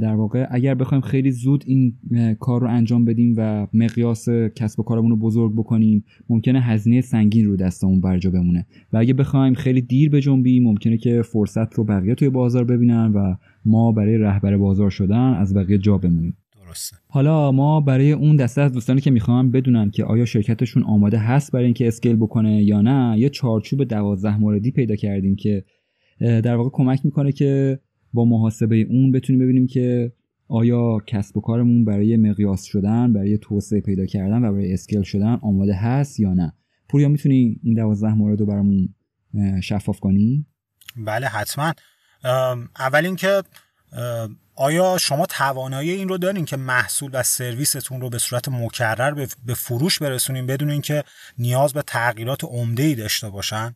در 0.01 0.15
واقع 0.15 0.47
اگر 0.51 0.75
بخوایم 0.75 1.01
خیلی 1.01 1.31
زود 1.31 1.65
این 1.67 1.95
کار 2.41 2.61
رو 2.61 2.69
انجام 2.69 3.05
بدیم 3.05 3.35
و 3.37 3.67
مقیاس 3.73 4.29
کسب 4.29 4.81
و 4.81 4.83
کارمون 4.83 5.11
رو 5.11 5.17
بزرگ 5.17 5.53
بکنیم 5.53 6.05
ممکنه 6.29 6.61
هزینه 6.61 7.01
سنگین 7.01 7.47
رو 7.47 7.57
دستمون 7.57 8.01
برجا 8.01 8.31
بمونه. 8.31 8.67
و 8.93 8.97
اگه 8.97 9.15
بخوایم 9.15 9.55
خیلی 9.55 9.81
دیر 9.81 10.11
بجنبیم 10.11 10.65
ممکنه 10.65 10.97
که 10.97 11.23
فرصت 11.23 11.75
رو 11.75 11.85
بقیه 11.85 12.15
توی 12.15 12.29
بازار 12.29 12.65
ببینن 12.65 13.13
و 13.13 13.35
ما 13.65 13.93
برای 13.93 14.19
رهبر 14.19 14.57
بازار 14.57 14.91
شدن 14.91 15.35
از 15.35 15.55
بقیه 15.55 15.79
جا 15.79 15.99
بمونیم. 15.99 16.37
درسته. 16.67 16.97
حالا 17.09 17.53
ما 17.53 17.81
برای 17.81 18.13
اون 18.13 18.37
دسته 18.37 18.61
از 18.61 18.73
دوستانی 18.73 19.01
که 19.01 19.11
می‌خوان 19.11 19.51
بدونن 19.51 19.91
که 19.91 20.05
آیا 20.05 20.25
شرکتشون 20.25 20.83
آماده 20.83 21.19
هست 21.19 21.53
برای 21.53 21.65
اینکه 21.65 21.89
اسکیل 21.89 22.17
بکنه 22.17 22.63
یا 22.63 22.83
نه 22.83 23.19
یه 23.19 23.29
چارچوب 23.29 23.85
دوازده 23.85 24.39
موردی 24.39 24.71
پیدا 24.71 24.97
کردیم 24.97 25.37
که 25.37 25.65
در 26.21 26.57
واقع 26.57 26.71
کمک 26.73 27.01
می‌کنه 27.05 27.33
که 27.33 27.81
با 28.13 28.25
محاسبه 28.25 28.77
اون 28.77 29.13
بتونیم 29.13 29.43
ببینیم 29.43 29.67
که 29.67 30.13
آیا 30.49 30.99
کسب 31.07 31.37
و 31.37 31.41
کارمون 31.41 31.85
برای 31.85 32.17
مقیاس 32.17 32.65
شدن 32.65 33.13
برای 33.13 33.39
توسعه 33.39 33.81
پیدا 33.81 34.07
کردن 34.07 34.45
و 34.45 34.53
برای 34.53 34.73
اسکیل 34.73 35.03
شدن 35.03 35.39
آماده 35.43 35.75
هست 35.75 36.21
یا 36.21 36.35
نه؟ 36.35 36.53
پوریا 36.89 37.09
می‌تونی 37.09 37.61
این 37.63 37.75
دوازده 37.75 38.15
مورد 38.15 38.41
رو 38.41 38.47
برامون 38.47 38.95
شفاف 39.63 40.01
کنی؟ 40.01 40.47
بله 40.97 41.27
حتما. 41.27 41.73
اول 42.79 43.07
اینکه 43.07 43.43
آیا 44.57 44.99
شما 44.99 45.27
توانایی 45.27 45.91
این 45.91 46.09
رو 46.09 46.19
دارین 46.19 46.45
که 46.45 46.57
محصول 46.57 47.11
و 47.13 47.23
سرویستون 47.23 48.01
رو 48.01 48.11
به 48.11 48.19
صورت 48.19 48.49
مکرر 48.49 49.27
به 49.47 49.55
فروش 49.55 49.99
برسونین 49.99 50.47
بدون 50.47 50.71
اینکه 50.71 51.05
نیاز 51.39 51.73
به 51.73 51.83
تغییرات 51.83 52.45
عمده 52.45 52.83
ای 52.83 52.95
داشته 52.95 53.31
باشن؟ 53.31 53.75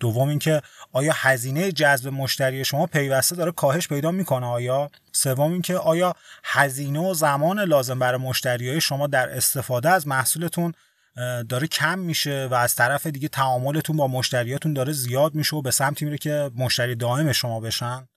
دوم 0.00 0.28
اینکه 0.28 0.62
آیا 0.92 1.12
هزینه 1.16 1.72
جذب 1.72 2.08
مشتری 2.08 2.64
شما 2.64 2.86
پیوسته 2.86 3.36
داره 3.36 3.52
کاهش 3.52 3.88
پیدا 3.88 4.10
می‌کنه 4.10 4.46
آیا؟ 4.46 4.90
سوم 5.12 5.52
اینکه 5.52 5.76
آیا 5.76 6.14
هزینه 6.44 7.00
و 7.00 7.14
زمان 7.14 7.60
لازم 7.60 7.98
برای 7.98 8.20
مشتری 8.20 8.80
شما 8.80 9.06
در 9.06 9.36
استفاده 9.36 9.90
از 9.90 10.08
محصولتون 10.08 10.74
داره 11.48 11.66
کم 11.66 11.98
میشه 11.98 12.48
و 12.50 12.54
از 12.54 12.74
طرف 12.74 13.06
دیگه 13.06 13.28
تعاملتون 13.28 13.96
با 13.96 14.08
مشتریاتون 14.08 14.72
داره 14.72 14.92
زیاد 14.92 15.34
میشه 15.34 15.56
و 15.56 15.62
به 15.62 15.70
سمتی 15.70 16.04
میره 16.04 16.18
که 16.18 16.50
مشتری 16.56 16.94
دائم 16.94 17.32
شما 17.32 17.60
بشن؟ 17.60 18.08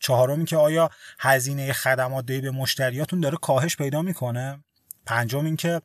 چهارم 0.00 0.44
که 0.44 0.56
آیا 0.56 0.90
هزینه 1.18 1.72
خدمات 1.72 2.24
به 2.26 2.50
مشتریاتون 2.50 3.20
داره 3.20 3.36
کاهش 3.36 3.76
پیدا 3.76 4.02
می‌کنه؟ 4.02 4.64
پنجم 5.06 5.44
اینکه 5.44 5.80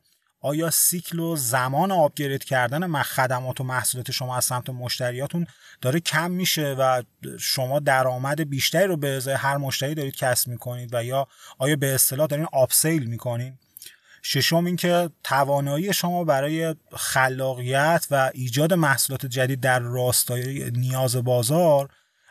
آیا 0.46 0.70
سیکل 0.70 1.18
و 1.18 1.36
زمان 1.36 1.92
آپگرید 1.92 2.44
کردن 2.44 3.02
خدمات 3.02 3.60
و 3.60 3.64
محصولات 3.64 4.10
شما 4.10 4.36
از 4.36 4.44
سمت 4.44 4.70
مشتریاتون 4.70 5.46
داره 5.80 6.00
کم 6.00 6.30
میشه 6.30 6.74
و 6.78 7.02
شما 7.38 7.78
درآمد 7.78 8.50
بیشتری 8.50 8.86
رو 8.86 8.96
به 8.96 9.08
ازای 9.08 9.34
هر 9.34 9.56
مشتری 9.56 9.94
دارید 9.94 10.16
کسب 10.16 10.48
می‌کنید 10.48 10.94
و 10.94 11.04
یا 11.04 11.26
آیا 11.58 11.76
به 11.76 11.94
اصطلاح 11.94 12.26
دارین 12.26 12.46
آپسیل 12.52 13.04
می‌کنید 13.04 13.54
ششم 14.22 14.64
اینکه 14.64 15.10
توانایی 15.24 15.92
شما 15.92 16.24
برای 16.24 16.74
خلاقیت 16.96 18.06
و 18.10 18.30
ایجاد 18.34 18.74
محصولات 18.74 19.26
جدید 19.26 19.60
در 19.60 19.78
راستای 19.78 20.70
نیاز 20.70 21.16
بازار 21.16 21.88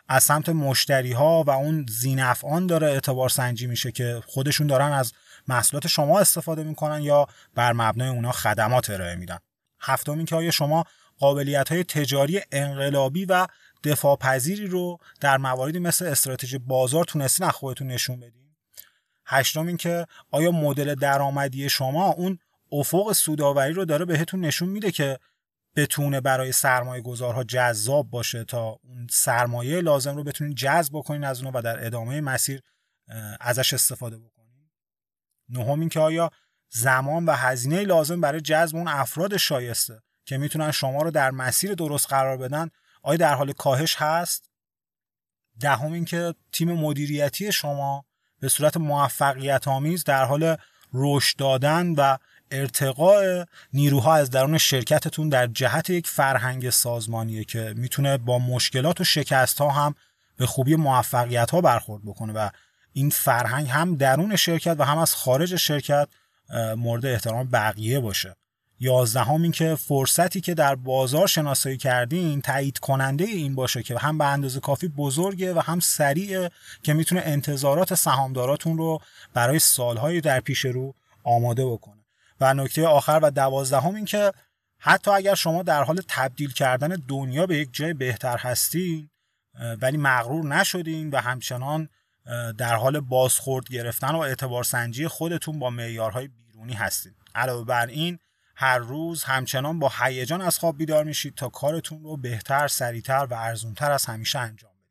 از 0.08 0.22
سمت 0.22 0.48
مشتری 0.48 1.12
ها 1.12 1.44
و 1.46 1.50
اون 1.50 1.86
زینفعان 1.88 2.66
داره 2.66 2.86
اعتبار 2.86 3.28
سنجی 3.28 3.66
میشه 3.66 3.92
که 3.92 4.22
خودشون 4.26 4.66
دارن 4.66 4.92
از 4.92 5.12
محصولات 5.48 5.86
شما 5.86 6.20
استفاده 6.20 6.64
می‌کنن 6.64 7.02
یا 7.02 7.26
بر 7.54 7.72
مبنای 7.72 8.08
اونا 8.08 8.32
خدمات 8.32 8.90
ارائه 8.90 9.14
میدن. 9.14 9.38
هفتم 9.80 10.16
اینکه 10.16 10.36
آیا 10.36 10.50
شما 10.50 10.84
قابلیت 11.18 11.72
های 11.72 11.84
تجاری 11.84 12.40
انقلابی 12.52 13.24
و 13.24 13.46
دفاع 13.84 14.16
پذیری 14.16 14.66
رو 14.66 14.98
در 15.20 15.36
مواردی 15.38 15.78
مثل 15.78 16.06
استراتژی 16.06 16.58
بازار 16.58 17.04
تونستین 17.04 17.46
از 17.46 17.52
خودتون 17.52 17.86
نشون 17.86 18.20
بدین؟ 18.20 18.46
هشتم 19.26 19.66
اینکه 19.66 20.06
آیا 20.30 20.50
مدل 20.50 20.94
درآمدی 20.94 21.68
شما 21.68 22.08
اون 22.08 22.38
افق 22.72 23.12
سوداوری 23.12 23.72
رو 23.72 23.84
داره 23.84 24.04
بهتون 24.04 24.40
نشون 24.40 24.68
میده 24.68 24.90
که 24.90 25.18
بتونه 25.76 26.20
برای 26.20 26.52
سرمایه 26.52 27.02
گذارها 27.02 27.44
جذاب 27.44 28.10
باشه 28.10 28.44
تا 28.44 28.66
اون 28.68 29.06
سرمایه 29.10 29.80
لازم 29.80 30.16
رو 30.16 30.24
بتونین 30.24 30.54
جذب 30.54 30.92
بکنین 30.92 31.24
از 31.24 31.42
اونو 31.42 31.58
و 31.58 31.62
در 31.62 31.86
ادامه 31.86 32.20
مسیر 32.20 32.60
ازش 33.40 33.74
استفاده 33.74 34.16
بکنین؟ 34.16 34.35
نهم 35.48 35.80
این 35.80 35.88
که 35.88 36.00
آیا 36.00 36.30
زمان 36.70 37.26
و 37.26 37.32
هزینه 37.32 37.82
لازم 37.82 38.20
برای 38.20 38.40
جذب 38.40 38.76
اون 38.76 38.88
افراد 38.88 39.36
شایسته 39.36 40.02
که 40.24 40.38
می‌تونن 40.38 40.70
شما 40.70 41.02
رو 41.02 41.10
در 41.10 41.30
مسیر 41.30 41.74
درست 41.74 42.08
قرار 42.08 42.36
بدن 42.36 42.70
آیا 43.02 43.16
در 43.16 43.34
حال 43.34 43.52
کاهش 43.52 43.96
هست؟ 43.98 44.50
دهم 45.60 45.92
این 45.92 46.04
که 46.04 46.34
تیم 46.52 46.72
مدیریتی 46.72 47.52
شما 47.52 48.04
به 48.40 48.48
صورت 48.48 48.76
موفقیت 48.76 49.68
آمیز 49.68 50.04
در 50.04 50.24
حال 50.24 50.56
رشد 50.92 51.36
دادن 51.36 51.94
و 51.94 52.16
ارتقاء 52.50 53.44
نیروها 53.72 54.14
از 54.14 54.30
درون 54.30 54.58
شرکتتون 54.58 55.28
در 55.28 55.46
جهت 55.46 55.90
یک 55.90 56.06
فرهنگ 56.06 56.70
سازمانیه 56.70 57.44
که 57.44 57.74
می‌تونه 57.76 58.18
با 58.18 58.38
مشکلات 58.38 59.00
و 59.00 59.04
شکست 59.04 59.58
ها 59.58 59.70
هم 59.70 59.94
به 60.36 60.46
خوبی 60.46 60.76
موفقیت 60.76 61.50
ها 61.50 61.60
برخورد 61.60 62.04
بکنه 62.04 62.32
و 62.32 62.48
این 62.96 63.10
فرهنگ 63.10 63.68
هم 63.68 63.96
درون 63.96 64.36
شرکت 64.36 64.76
و 64.78 64.84
هم 64.84 64.98
از 64.98 65.14
خارج 65.14 65.56
شرکت 65.56 66.08
مورد 66.76 67.06
احترام 67.06 67.48
بقیه 67.50 68.00
باشه. 68.00 68.36
یازدهم 68.80 69.42
این 69.42 69.52
که 69.52 69.74
فرصتی 69.74 70.40
که 70.40 70.54
در 70.54 70.74
بازار 70.74 71.26
شناسایی 71.26 71.76
کردین 71.76 72.40
تایید 72.40 72.78
کننده 72.78 73.24
این 73.24 73.54
باشه 73.54 73.82
که 73.82 73.98
هم 73.98 74.18
به 74.18 74.24
اندازه 74.24 74.60
کافی 74.60 74.88
بزرگه 74.88 75.54
و 75.54 75.60
هم 75.60 75.80
سریعه 75.80 76.50
که 76.82 76.94
می‌تونه 76.94 77.22
انتظارات 77.24 77.94
سهامداراتون 77.94 78.78
رو 78.78 79.00
برای 79.34 79.58
سالهای 79.58 80.20
در 80.20 80.40
پیش 80.40 80.64
رو 80.64 80.94
آماده 81.24 81.66
بکنه. 81.66 82.04
و 82.40 82.54
نکته 82.54 82.86
آخر 82.86 83.20
و 83.22 83.30
دوازدهم 83.30 83.94
این 83.94 84.04
که 84.04 84.32
حتی 84.78 85.10
اگر 85.10 85.34
شما 85.34 85.62
در 85.62 85.84
حال 85.84 86.02
تبدیل 86.08 86.52
کردن 86.52 86.88
دنیا 87.08 87.46
به 87.46 87.58
یک 87.58 87.68
جای 87.72 87.94
بهتر 87.94 88.36
هستین 88.36 89.10
ولی 89.82 89.96
مغرور 89.96 90.44
نشدین 90.44 91.10
و 91.10 91.20
همچنان 91.20 91.88
در 92.58 92.74
حال 92.74 93.00
بازخورد 93.00 93.68
گرفتن 93.68 94.10
و 94.14 94.18
اعتبار 94.18 94.64
سنجی 94.64 95.08
خودتون 95.08 95.58
با 95.58 95.70
معیارهای 95.70 96.28
بیرونی 96.28 96.72
هستین. 96.72 97.12
علاوه 97.34 97.64
بر 97.64 97.86
این 97.86 98.18
هر 98.56 98.78
روز 98.78 99.24
همچنان 99.24 99.78
با 99.78 99.92
هیجان 100.00 100.42
از 100.42 100.58
خواب 100.58 100.78
بیدار 100.78 101.04
میشید 101.04 101.34
تا 101.34 101.48
کارتون 101.48 102.02
رو 102.02 102.16
بهتر، 102.16 102.68
سریعتر 102.68 103.26
و 103.30 103.34
ارزونتر 103.34 103.92
از 103.92 104.06
همیشه 104.06 104.38
انجام 104.38 104.70
بدید. 104.70 104.86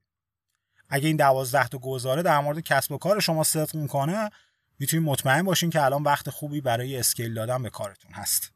اگه 0.90 1.08
این 1.08 1.18
دوازده 1.18 1.68
تا 1.68 1.78
گزاره 1.78 2.22
در 2.22 2.40
مورد 2.40 2.60
کسب 2.60 2.92
و 2.92 2.98
کار 2.98 3.20
شما 3.20 3.44
صدق 3.44 3.76
می‌کنه 3.76 4.30
می‌تونید 4.80 5.10
مطمئن 5.10 5.44
باشین 5.44 5.70
که 5.70 5.84
الان 5.84 6.04
وقت 6.04 6.30
خوبی 6.30 6.62
برای 6.62 6.98
scale 6.98 7.34
دادن 7.34 7.64
به 7.64 7.70
کارتون 7.70 8.12
هست. 8.12 8.52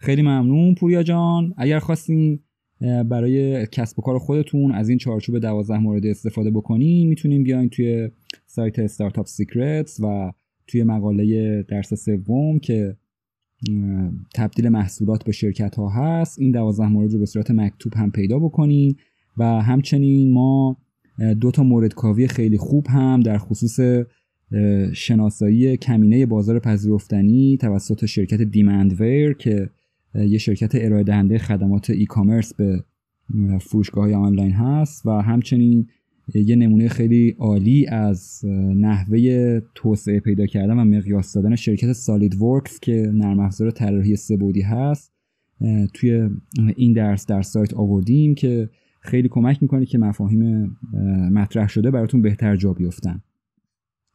خیلی 0.00 0.22
ممنون 0.22 0.74
پوریا 0.74 1.02
جان. 1.02 1.54
اگر 1.58 1.78
خواستین 1.78 2.44
برای 2.80 3.66
کسب 3.66 3.98
و 3.98 4.02
کار 4.02 4.18
خودتون 4.18 4.72
از 4.72 4.88
این 4.88 4.98
چارچوب 4.98 5.38
دوازده 5.38 5.78
مورد 5.78 6.06
استفاده 6.06 6.50
بکنین. 6.50 7.08
می‌تونین 7.08 7.42
بیاین 7.42 7.68
توی 7.68 8.10
سایت 8.46 8.78
Startup 8.78 9.26
Secrets 9.26 10.00
و 10.00 10.32
توی 10.66 10.84
مقاله 10.84 11.62
درس 11.62 11.94
سوم 11.94 12.58
که 12.58 12.96
تبدیل 14.34 14.68
محصولات 14.68 15.24
به 15.24 15.32
شرکت 15.32 15.74
ها 15.74 15.88
هست. 15.88 16.38
این 16.38 16.50
دوازده 16.50 16.88
مورد 16.88 17.12
رو 17.12 17.18
به 17.18 17.26
صورت 17.26 17.50
مکتوب 17.50 17.94
هم 17.94 18.10
پیدا 18.10 18.38
بکنین 18.38 18.96
و 19.36 19.44
همچنین 19.44 20.32
ما 20.32 20.76
دو 21.40 21.50
تا 21.50 21.62
مورد 21.62 21.94
کاوی 21.94 22.28
خیلی 22.28 22.58
خوب 22.58 22.86
هم 22.88 23.20
در 23.20 23.38
خصوص 23.38 23.80
شناسایی 24.92 25.76
کمینه 25.76 26.26
بازار 26.26 26.58
پذیرفتنی 26.58 27.58
توسط 27.60 28.06
شرکت 28.06 28.42
دیمند 28.42 29.00
ویر 29.00 29.32
که 29.32 29.70
یه 30.14 30.38
شرکت 30.38 30.70
ارائه 30.74 31.04
دهنده 31.04 31.38
خدمات 31.38 31.90
ای 31.90 32.06
کامرس 32.06 32.54
به 32.54 32.84
فروشگاه 33.60 34.04
های 34.04 34.14
آنلاین 34.14 34.52
هست 34.52 35.06
و 35.06 35.10
همچنین 35.10 35.86
یه 36.34 36.56
نمونه 36.56 36.88
خیلی 36.88 37.36
عالی 37.38 37.86
از 37.86 38.44
نحوه 38.76 39.60
توسعه 39.74 40.20
پیدا 40.20 40.46
کردن 40.46 40.78
و 40.78 40.84
مقیاس 40.84 41.32
دادن 41.32 41.54
شرکت 41.54 41.92
سالید 41.92 42.42
ورکس 42.42 42.80
که 42.80 43.10
نرم 43.14 43.40
افزار 43.40 43.70
طراحی 43.70 44.16
سبودی 44.16 44.60
هست. 44.60 45.12
توی 45.94 46.30
این 46.76 46.92
درس 46.92 47.26
در 47.26 47.42
سایت 47.42 47.74
آوردیم 47.74 48.34
که 48.34 48.70
خیلی 49.00 49.28
کمک 49.28 49.62
می‌کنه 49.62 49.86
که 49.86 49.98
مفاهیم 49.98 50.76
مطرح 51.32 51.68
شده 51.68 51.90
براتون 51.90 52.22
بهتر 52.22 52.56
جا 52.56 52.72
بیفتن. 52.72 53.22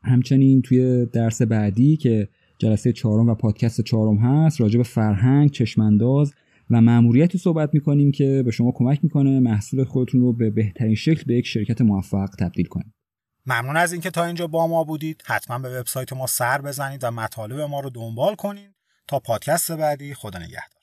همچنین 0.03 0.62
توی 0.62 1.06
درس 1.06 1.41
بعدی 1.41 1.97
که 1.97 2.27
جلسه 2.63 2.93
چهارم 2.93 3.30
و 3.30 3.36
پادکست 3.36 3.82
چهارم 3.82 4.17
هست. 4.17 4.62
راجع 4.62 4.78
به 4.78 4.84
فرهنگ 4.84 5.52
چشمانداز 5.52 6.34
و 6.69 6.82
مأموریتی 6.82 7.38
صحبت 7.38 7.69
می‌کنیم 7.73 8.12
که 8.12 8.43
به 8.45 8.52
شما 8.52 8.71
کمک 8.76 8.99
می‌کنه 9.04 9.39
محصول 9.39 9.84
خودتون 9.84 10.21
رو 10.21 10.34
به 10.34 10.49
بهترین 10.49 10.95
شکل 10.95 11.23
به 11.28 11.34
یک 11.36 11.45
شرکت 11.45 11.82
موفق 11.82 12.30
تبدیل 12.39 12.65
کنید 12.65 12.93
ممنون 13.45 13.78
از 13.78 13.91
اینکه 13.91 14.10
تا 14.10 14.26
اینجا 14.26 14.47
با 14.47 14.67
ما 14.67 14.84
بودید. 14.84 15.23
حتما 15.26 15.60
به 15.60 15.80
وبسایت 15.80 16.13
ما 16.13 16.28
سر 16.28 16.62
بزنید 16.62 17.04
و 17.04 17.12
مطالب 17.12 17.60
ما 17.60 17.80
رو 17.80 17.89
دنبال 17.89 18.36
کنید. 18.36 18.76
تا 19.08 19.19
پادکست 19.19 19.71
بعدی 19.71 20.13
خدا 20.13 20.39
نگهدار. 20.39 20.83